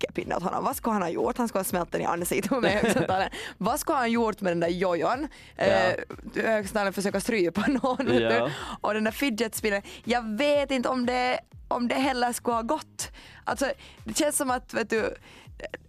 slickepinne 0.00 0.36
åt 0.36 0.42
honom, 0.42 0.64
vad 0.64 0.76
skulle 0.76 0.92
han 0.92 1.02
ha 1.02 1.08
gjort? 1.08 1.38
Han 1.38 1.48
skulle 1.48 1.60
ha 1.60 1.64
smält 1.64 1.92
den 1.92 2.00
i 2.00 2.04
ansiktet 2.04 2.62
med 2.62 2.72
högtalaren. 2.72 3.30
vad 3.58 3.80
skulle 3.80 3.96
han 3.96 4.02
ha 4.02 4.08
gjort 4.08 4.40
med 4.40 4.52
den 4.52 4.60
där 4.60 4.68
jojon? 4.68 5.28
Eh, 5.56 5.94
högtalaren 6.34 6.92
försöka 6.92 7.20
strypa 7.20 7.64
någon. 7.68 8.20
Ja. 8.20 8.50
Och 8.80 8.94
den 8.94 9.04
där 9.04 9.10
fidget 9.10 9.54
spinnern, 9.54 9.82
jag 10.04 10.36
vet 10.38 10.70
inte 10.70 10.88
om 10.88 11.06
det, 11.06 11.40
om 11.68 11.88
det 11.88 11.94
heller 11.94 12.32
skulle 12.32 12.56
ha 12.56 12.62
gått. 12.62 13.10
Alltså, 13.44 13.66
det 14.04 14.16
känns 14.16 14.36
som 14.36 14.50
att 14.50 14.74
vet 14.74 14.90
du, 14.90 15.14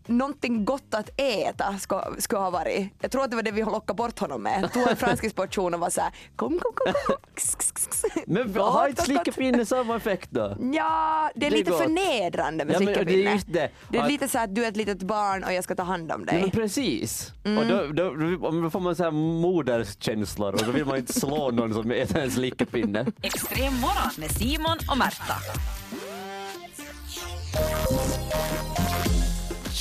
någonting 0.05 0.65
gott 0.65 0.93
att 0.93 1.09
äta 1.17 1.77
skulle, 1.79 2.01
skulle 2.17 2.39
ha 2.41 2.49
varit. 2.49 2.89
Jag 3.01 3.11
tror 3.11 3.23
att 3.23 3.29
det 3.29 3.35
var 3.35 3.43
det 3.43 3.51
vi 3.51 3.61
lockade 3.63 3.97
bort 3.97 4.19
honom 4.19 4.43
med. 4.43 4.69
Tog 4.73 4.87
en 4.89 4.95
franskisportion 4.97 5.73
och 5.73 5.79
var 5.79 5.89
såhär 5.89 6.11
kom, 6.35 6.49
kom, 6.59 6.71
kom, 6.75 6.93
kom. 7.07 7.15
Kss, 7.35 7.55
kss, 7.55 7.87
kss. 7.87 8.05
Men 8.27 8.55
har 8.55 8.87
inte 8.87 9.01
slickepinne 9.01 9.65
samma 9.65 9.95
effekt 9.95 10.27
då? 10.31 10.57
Ja, 10.73 11.31
det 11.35 11.45
är 11.45 11.49
Det 11.51 11.57
lite 11.57 11.71
gott. 11.71 11.81
förnedrande 11.81 12.65
med 12.65 12.75
Ja, 12.75 12.79
men 12.79 12.85
det 12.85 12.91
är 12.91 12.95
slickepinne. 12.95 13.31
just 13.33 13.53
det. 13.53 13.69
Det 13.89 13.97
är 13.97 14.01
Att- 14.03 14.11
lite 14.11 14.27
så 14.27 14.39
att 14.39 14.55
du 14.55 14.63
är 14.65 14.69
ett 14.69 14.77
litet 14.77 15.01
barn 15.01 15.43
och 15.43 15.53
jag 15.53 15.63
ska 15.63 15.75
ta 15.75 15.83
hand 15.83 16.11
om 16.11 16.21
Nej, 16.21 16.33
men 16.35 16.41
dig. 16.41 16.51
precis. 16.51 17.31
Mm. 17.43 17.57
Och 17.57 17.65
då, 17.65 17.87
då, 17.87 18.13
då, 18.15 18.61
då 18.61 18.69
får 18.69 18.79
man 18.79 18.95
så 18.95 19.03
här 19.03 19.11
moderskänslor 19.11 20.53
och 20.53 20.61
då 20.65 20.71
vill 20.71 20.85
man 20.85 20.97
inte 20.97 21.13
slå 21.13 21.51
någon 21.51 21.73
som 21.73 21.91
äter 21.91 22.17
en 22.17 22.31
slickepinne. 22.31 23.05
Extrem 23.21 23.73
morgon 23.79 24.11
med 24.17 24.31
Simon 24.31 24.77
och 24.91 24.97
Märta. 24.97 25.33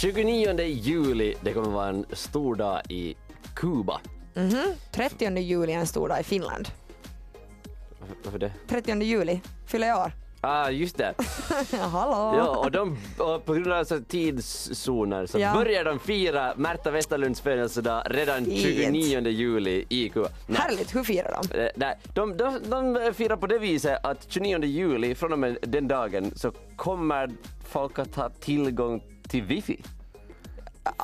29 0.00 0.62
juli, 0.62 1.34
det 1.40 1.52
kommer 1.52 1.70
vara 1.70 1.88
en 1.88 2.04
stor 2.12 2.54
dag 2.54 2.80
i 2.88 3.16
Kuba. 3.54 4.00
30 4.92 5.38
juli 5.38 5.72
är 5.72 5.78
en 5.78 5.86
stor 5.86 6.08
dag 6.08 6.20
i 6.20 6.22
Finland. 6.24 6.68
Varför 8.24 8.38
det? 8.38 8.52
30 8.68 9.02
juli 9.02 9.40
fyller 9.66 9.86
jag 9.86 9.98
år. 10.00 10.12
Ah, 10.40 10.70
just 10.70 10.96
det. 10.96 11.14
Hallå! 11.80 12.36
Ja, 12.38 12.56
och, 12.56 12.70
de, 12.70 12.98
och 13.18 13.44
på 13.44 13.54
grund 13.54 13.72
av 13.72 13.84
så 13.84 13.94
här 13.94 14.02
tidszoner 14.02 15.26
så 15.26 15.38
Ja. 15.38 15.54
börjar 15.54 15.84
de 15.84 15.98
fira 15.98 16.54
Märta 16.56 16.90
Westerlunds 16.90 17.40
födelsedag 17.40 18.02
redan 18.10 18.44
Fint. 18.44 18.58
29 18.60 19.28
juli 19.28 19.84
i 19.88 20.08
Kuba. 20.08 20.28
Nej. 20.46 20.58
Härligt, 20.60 20.94
hur 20.94 21.04
firar 21.04 21.38
de? 21.42 21.58
Eh, 21.58 21.68
Nej, 21.76 21.98
de, 22.14 22.36
de, 22.36 22.58
de 22.64 23.12
firar 23.14 23.36
på 23.36 23.46
det 23.46 23.58
viset 23.58 24.04
att 24.04 24.26
29 24.28 24.64
juli, 24.64 25.14
från 25.14 25.32
och 25.32 25.38
med 25.38 25.56
den 25.62 25.88
dagen, 25.88 26.32
så 26.36 26.52
kommer 26.76 27.30
folk 27.68 27.98
att 27.98 28.14
ha 28.16 28.28
tillgång 28.28 29.02
till 29.30 29.42
wifi. 29.42 29.82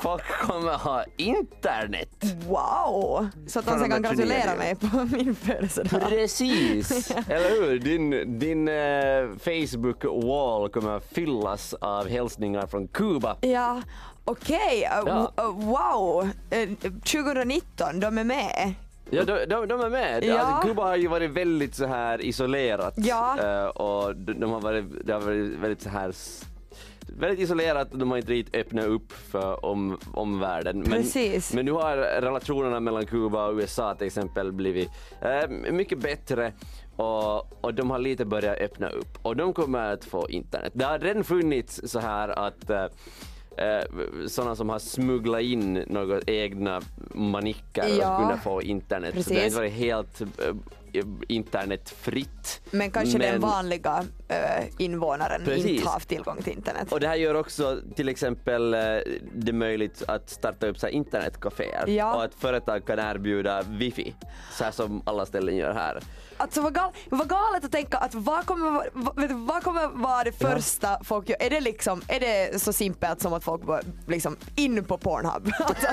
Folk 0.03 0.23
kommer 0.41 0.73
ha 0.73 1.03
internet. 1.17 2.09
Wow! 2.47 3.27
Så 3.47 3.59
att 3.59 3.65
de 3.65 3.79
sen 3.79 3.89
kan 3.89 4.01
gratulera 4.01 4.41
29. 4.41 4.57
mig 4.57 4.75
på 4.75 5.03
min 5.17 5.35
födelsedag. 5.35 6.01
Precis, 6.09 7.11
eller 7.29 7.49
hur? 7.61 7.79
Din, 7.79 8.39
din 8.39 8.67
eh, 8.67 8.73
Facebook-wall 9.43 10.69
kommer 10.69 10.91
att 10.97 11.05
fyllas 11.11 11.73
av 11.73 12.07
hälsningar 12.07 12.67
från 12.67 12.87
Kuba. 12.87 13.37
Ja, 13.41 13.81
okej. 14.25 14.57
Uh, 14.57 15.03
Ja. 15.07 15.31
w- 15.35 15.43
uh, 15.45 15.65
wow! 15.65 16.23
Uh, 16.23 16.75
2019, 16.99 17.99
de 17.99 18.17
är 18.17 18.23
med. 18.23 18.73
Ja, 19.09 19.23
de, 19.23 19.45
de, 19.45 19.67
de 19.67 19.81
är 19.81 19.89
med. 19.89 20.23
Ja. 20.23 20.39
Alltså, 20.39 20.67
Kuba 20.67 20.83
har 20.83 20.95
ju 20.95 21.07
varit 21.07 21.31
väldigt 21.31 21.75
så 21.75 21.85
här 21.85 22.21
isolerat. 22.21 22.93
Ja. 22.97 23.37
Eh, 23.43 23.65
och 23.65 24.15
de, 24.15 24.39
de 24.39 24.51
har 24.51 24.59
varit, 24.61 24.85
det 25.05 25.13
har 25.13 25.19
varit 25.19 25.49
väldigt 25.51 25.81
så 25.81 25.89
här 25.89 26.11
Väldigt 27.19 27.39
isolerat, 27.39 27.87
de 27.91 28.11
har 28.11 28.17
inte 28.17 28.31
riktigt 28.31 28.55
öppnat 28.55 28.85
upp 28.85 29.11
för 29.11 29.65
om, 29.65 29.97
omvärlden. 30.13 30.79
Men, 30.79 30.91
Precis. 30.91 31.53
men 31.53 31.65
nu 31.65 31.71
har 31.71 31.97
relationerna 31.97 32.79
mellan 32.79 33.05
Kuba 33.05 33.47
och 33.47 33.55
USA 33.55 33.95
till 33.95 34.07
exempel 34.07 34.51
blivit 34.51 34.89
eh, 35.21 35.49
mycket 35.71 35.99
bättre 35.99 36.53
och, 36.95 37.63
och 37.65 37.73
de 37.73 37.89
har 37.91 37.99
lite 37.99 38.25
börjat 38.25 38.57
öppna 38.57 38.89
upp 38.89 39.17
och 39.21 39.35
de 39.35 39.53
kommer 39.53 39.93
att 39.93 40.05
få 40.05 40.29
internet. 40.29 40.71
Det 40.75 40.85
har 40.85 40.99
redan 40.99 41.23
funnits 41.23 41.81
så 41.85 41.99
här 41.99 42.29
att 42.29 42.69
eh, 42.69 42.83
eh, 43.57 43.83
sådana 44.27 44.55
som 44.55 44.69
har 44.69 44.79
smugglat 44.79 45.41
in 45.41 45.73
några 45.87 46.21
egna 46.27 46.81
manicker 47.15 47.85
Ja. 47.99 48.15
och 48.17 48.21
kunna 48.23 48.37
få 48.37 48.61
internet. 48.61 49.09
Så 49.23 49.29
det 49.29 49.35
har 49.35 49.41
Precis. 49.41 49.43
inte 49.45 49.57
varit 49.57 49.73
helt 49.73 50.21
eh, 50.21 50.55
internetfritt. 51.27 52.61
Men 52.71 52.91
kanske 52.91 53.17
den 53.17 53.31
Men- 53.31 53.41
vanliga 53.41 53.99
uh, 54.31 54.65
invånaren 54.77 55.41
Precis. 55.45 55.65
inte 55.65 55.89
har 55.89 55.99
tillgång 55.99 56.41
till 56.41 56.53
internet. 56.53 56.91
Och 56.91 56.99
det 56.99 57.07
här 57.07 57.15
gör 57.15 57.35
också 57.35 57.77
till 57.95 58.09
exempel 58.09 58.73
eh, 58.73 58.79
det 59.35 59.53
möjligt 59.53 60.03
att 60.07 60.29
starta 60.29 60.67
upp 60.67 60.79
så 60.79 60.87
internetcaféer 60.87 61.87
Ja. 61.87 62.15
och 62.15 62.23
att 62.23 62.33
företag 62.33 62.85
kan 62.87 62.99
erbjuda 62.99 63.61
wifi, 63.67 64.15
så 64.51 64.63
här 64.63 64.71
som 64.71 65.01
alla 65.05 65.25
ställen 65.25 65.55
gör 65.57 65.73
här. 65.73 65.99
Alltså 66.39 66.61
vad, 66.61 66.73
gal, 66.75 66.91
vad 67.09 67.29
galet 67.29 67.65
att 67.65 67.71
tänka 67.71 67.97
att 67.97 68.13
vad 68.15 68.45
kommer, 68.45 68.89
vad, 68.93 69.31
vad 69.31 69.63
kommer 69.63 69.87
vara 69.87 70.23
det 70.23 70.31
första 70.31 71.03
folk 71.03 71.29
gör? 71.29 71.37
Är 71.41 71.49
det, 71.49 71.59
liksom, 71.61 72.01
är 72.07 72.19
det 72.19 72.61
så 72.61 72.73
simpelt 72.73 73.21
som 73.21 73.33
att 73.33 73.43
folk 73.43 73.61
bara 73.63 73.81
liksom 74.07 74.37
in 74.55 74.83
på 74.83 74.97
Pornhub? 74.97 75.51
Alltså, 75.59 75.87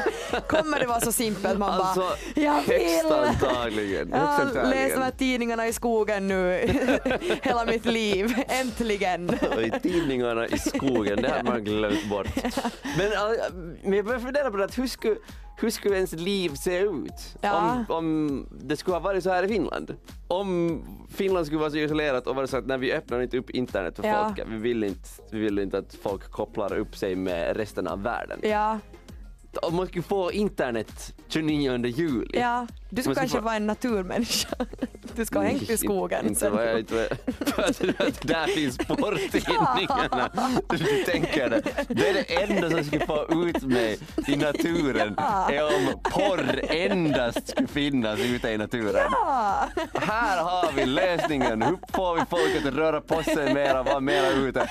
kommer 0.49 0.81
det 0.81 0.87
vara 0.87 1.01
så 1.01 1.13
simpelt 1.13 1.59
man 1.59 1.71
Alltså, 1.71 2.01
bara 2.01 2.43
jag 2.45 2.53
högst 2.53 3.05
vill! 3.05 3.13
antagligen. 3.13 4.11
Jag 4.11 4.19
högst 4.19 4.57
antagligen. 4.57 4.84
Läst 4.85 4.95
de 4.97 5.03
här 5.03 5.11
tidningarna 5.11 5.67
i 5.69 5.73
skogen 5.73 6.29
nu 6.29 6.51
hela 7.43 7.65
mitt 7.65 7.85
liv, 7.85 8.35
äntligen. 8.49 9.31
Tidningarna 9.83 10.47
i 10.47 10.59
skogen, 10.59 11.23
det 11.23 11.29
har 11.29 11.43
man 11.43 11.65
glömt 11.65 12.11
bort. 12.11 12.27
Men, 12.99 13.07
äh, 13.13 13.19
men 13.83 13.93
jag 13.93 14.05
börjar 14.05 14.21
fundera 14.21 14.51
på 14.51 14.57
det, 14.57 14.65
att 14.65 14.79
hur 14.79 14.87
skulle, 14.87 15.17
hur 15.61 15.71
skulle 15.71 15.97
ens 15.97 16.13
liv 16.13 16.49
se 16.55 16.79
ut 16.79 17.37
Ja. 17.41 17.85
om, 17.89 17.97
om 17.97 18.47
det 18.63 18.77
skulle 18.77 18.95
ha 18.95 19.01
varit 19.01 19.23
så 19.25 19.31
här 19.31 19.43
i 19.43 19.49
Finland? 19.49 19.95
Om 20.29 20.83
Finland 21.15 21.47
skulle 21.47 21.61
vara 21.61 21.71
så 21.71 21.77
isolerat 21.77 22.27
och 22.27 22.37
vara 22.37 22.47
så 22.47 22.57
att 22.57 22.67
när 22.67 22.79
vi 22.79 22.93
öppnar 22.93 23.21
inte 23.21 23.39
upp 23.39 23.51
internet 23.51 23.97
för 23.97 24.05
Ja. 24.09 24.25
folk, 24.37 24.49
vi 24.51 24.57
vill, 24.59 24.85
inte, 24.85 25.09
vi 25.31 25.39
vill 25.39 25.59
inte 25.59 25.79
att 25.79 25.95
folk 26.03 26.31
kopplar 26.31 26.77
upp 26.77 26.97
sig 26.97 27.17
med 27.17 27.57
resten 27.57 27.87
av 27.87 28.03
världen. 28.03 28.39
Ja, 28.43 28.79
Om 29.63 29.75
man 29.77 29.87
skulle 29.87 30.03
få 30.03 30.33
internet 30.33 31.15
29 31.29 31.87
juli. 31.87 32.39
ja. 32.41 32.67
Du 32.95 33.03
skulle 33.03 33.15
kanske 33.17 33.41
vara 33.41 33.57
en 33.57 33.67
naturmänniska. 33.67 34.57
Du 35.17 35.25
ska 35.25 35.39
ha 35.39 35.47
hängt 35.47 35.71
i 35.71 35.77
skogen. 35.77 36.27
Inte 36.27 36.51
vad 36.51 36.69
jag 36.69 36.79
inte 36.79 37.17
för 37.47 37.63
att 37.63 37.79
där 38.23 38.47
finns 38.47 38.79
porrtidningarna. 38.79 40.31
Du, 40.69 41.05
tänker 41.05 41.51
det. 41.51 41.63
Det 41.89 42.09
är 42.09 42.15
det 42.15 42.43
enda 42.43 42.71
som 42.71 42.85
skulle 42.85 43.07
få 43.07 43.27
ut 43.47 43.63
mig 43.63 43.99
i 44.27 44.37
naturen 44.37 45.15
är 45.51 45.65
om 45.65 46.01
porr 46.03 46.61
endast 46.69 47.49
skulle 47.49 47.67
finnas 47.69 48.21
ute 48.21 48.49
i 48.49 48.59
naturen. 48.59 49.09
Ja. 49.11 49.69
Här 49.95 50.43
har 50.43 50.73
vi 50.73 50.87
lösningen. 50.87 51.63
Hur 51.63 51.79
får 51.93 52.15
vi 52.15 52.23
folk 52.31 52.67
att 52.67 52.75
röra 52.75 53.01
på 53.01 53.23
sig 53.23 53.55
mera, 53.55 53.83
vara 53.83 54.01
mera 54.01 54.29
ute? 54.29 54.71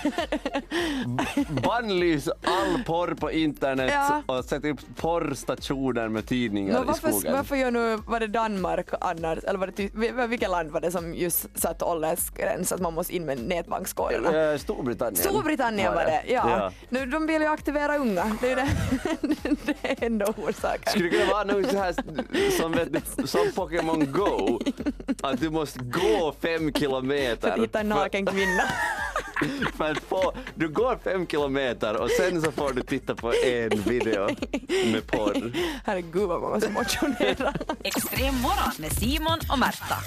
Bannlys 1.63 2.27
all 2.27 2.83
porr 2.85 3.15
på 3.15 3.31
internet 3.31 4.23
och 4.25 4.45
sätt 4.45 4.65
upp 4.65 4.79
porrstationer 4.95 6.07
med 6.07 6.27
tidningar 6.27 6.91
i 6.91 6.93
skogen. 6.93 7.33
varför 7.33 7.55
gör 7.55 7.71
nu, 7.71 7.97
var 8.13 8.19
det 8.19 8.27
Danmark 8.27 8.87
annars, 9.01 9.43
eller 9.43 9.59
var 9.59 9.67
det, 9.75 10.27
vilket 10.27 10.49
land 10.49 10.71
var 10.71 10.81
det 10.81 10.91
som 10.91 11.13
just 11.13 11.59
satt 11.59 11.81
åldersgräns 11.81 12.71
att 12.71 12.81
man 12.81 12.93
måste 12.93 13.15
in 13.15 13.25
med 13.25 13.47
nätbankskoderna? 13.47 14.51
Eh, 14.51 14.57
Storbritannien. 14.57 15.15
Storbritannien 15.15 15.93
var 15.93 16.05
det, 16.05 16.23
ja. 16.27 16.71
Nu, 16.89 17.05
de 17.05 17.27
vill 17.27 17.41
ju 17.41 17.47
aktivera 17.47 17.97
unga, 17.97 18.37
det 18.41 18.51
är, 18.51 18.55
det. 18.55 18.67
det 19.65 19.75
är 19.81 20.05
ändå 20.05 20.25
orsaken. 20.25 20.91
Skulle 20.91 21.09
det 21.09 21.17
kunna 21.17 21.31
vara 21.31 21.43
något 21.43 21.71
så 21.71 21.77
här 21.77 21.95
som, 22.57 22.71
vet 22.71 23.29
som 23.29 23.51
Pokémon 23.55 24.11
Go? 24.11 24.59
Att 25.21 25.39
du 25.39 25.49
måste 25.49 25.79
gå 25.79 26.35
fem 26.41 26.71
För 26.71 26.79
kilometer. 26.79 27.51
att 27.51 27.59
hitta 27.59 27.79
en 27.79 27.89
naken 27.89 28.25
kvinna. 28.25 28.63
För 29.77 29.91
att 29.91 29.99
få, 29.99 30.33
du 30.55 30.69
går 30.69 30.97
fem 31.03 31.27
kilometer 31.27 32.01
och 32.01 32.09
sen 32.09 32.41
så 32.41 32.51
får 32.51 32.73
du 32.73 32.81
titta 32.81 33.15
på 33.15 33.33
en 33.33 33.69
video 33.69 34.27
med 34.91 35.07
porr. 35.07 35.51
Herregud 35.85 36.27
vad 36.27 36.41
många 36.41 36.61
som 36.61 36.73
motionerar. 36.73 37.55
Extrem 38.03 38.41
morgon 38.41 38.71
med 38.77 38.91
Simon 38.91 39.39
och 39.49 39.59
Märta. 39.59 39.97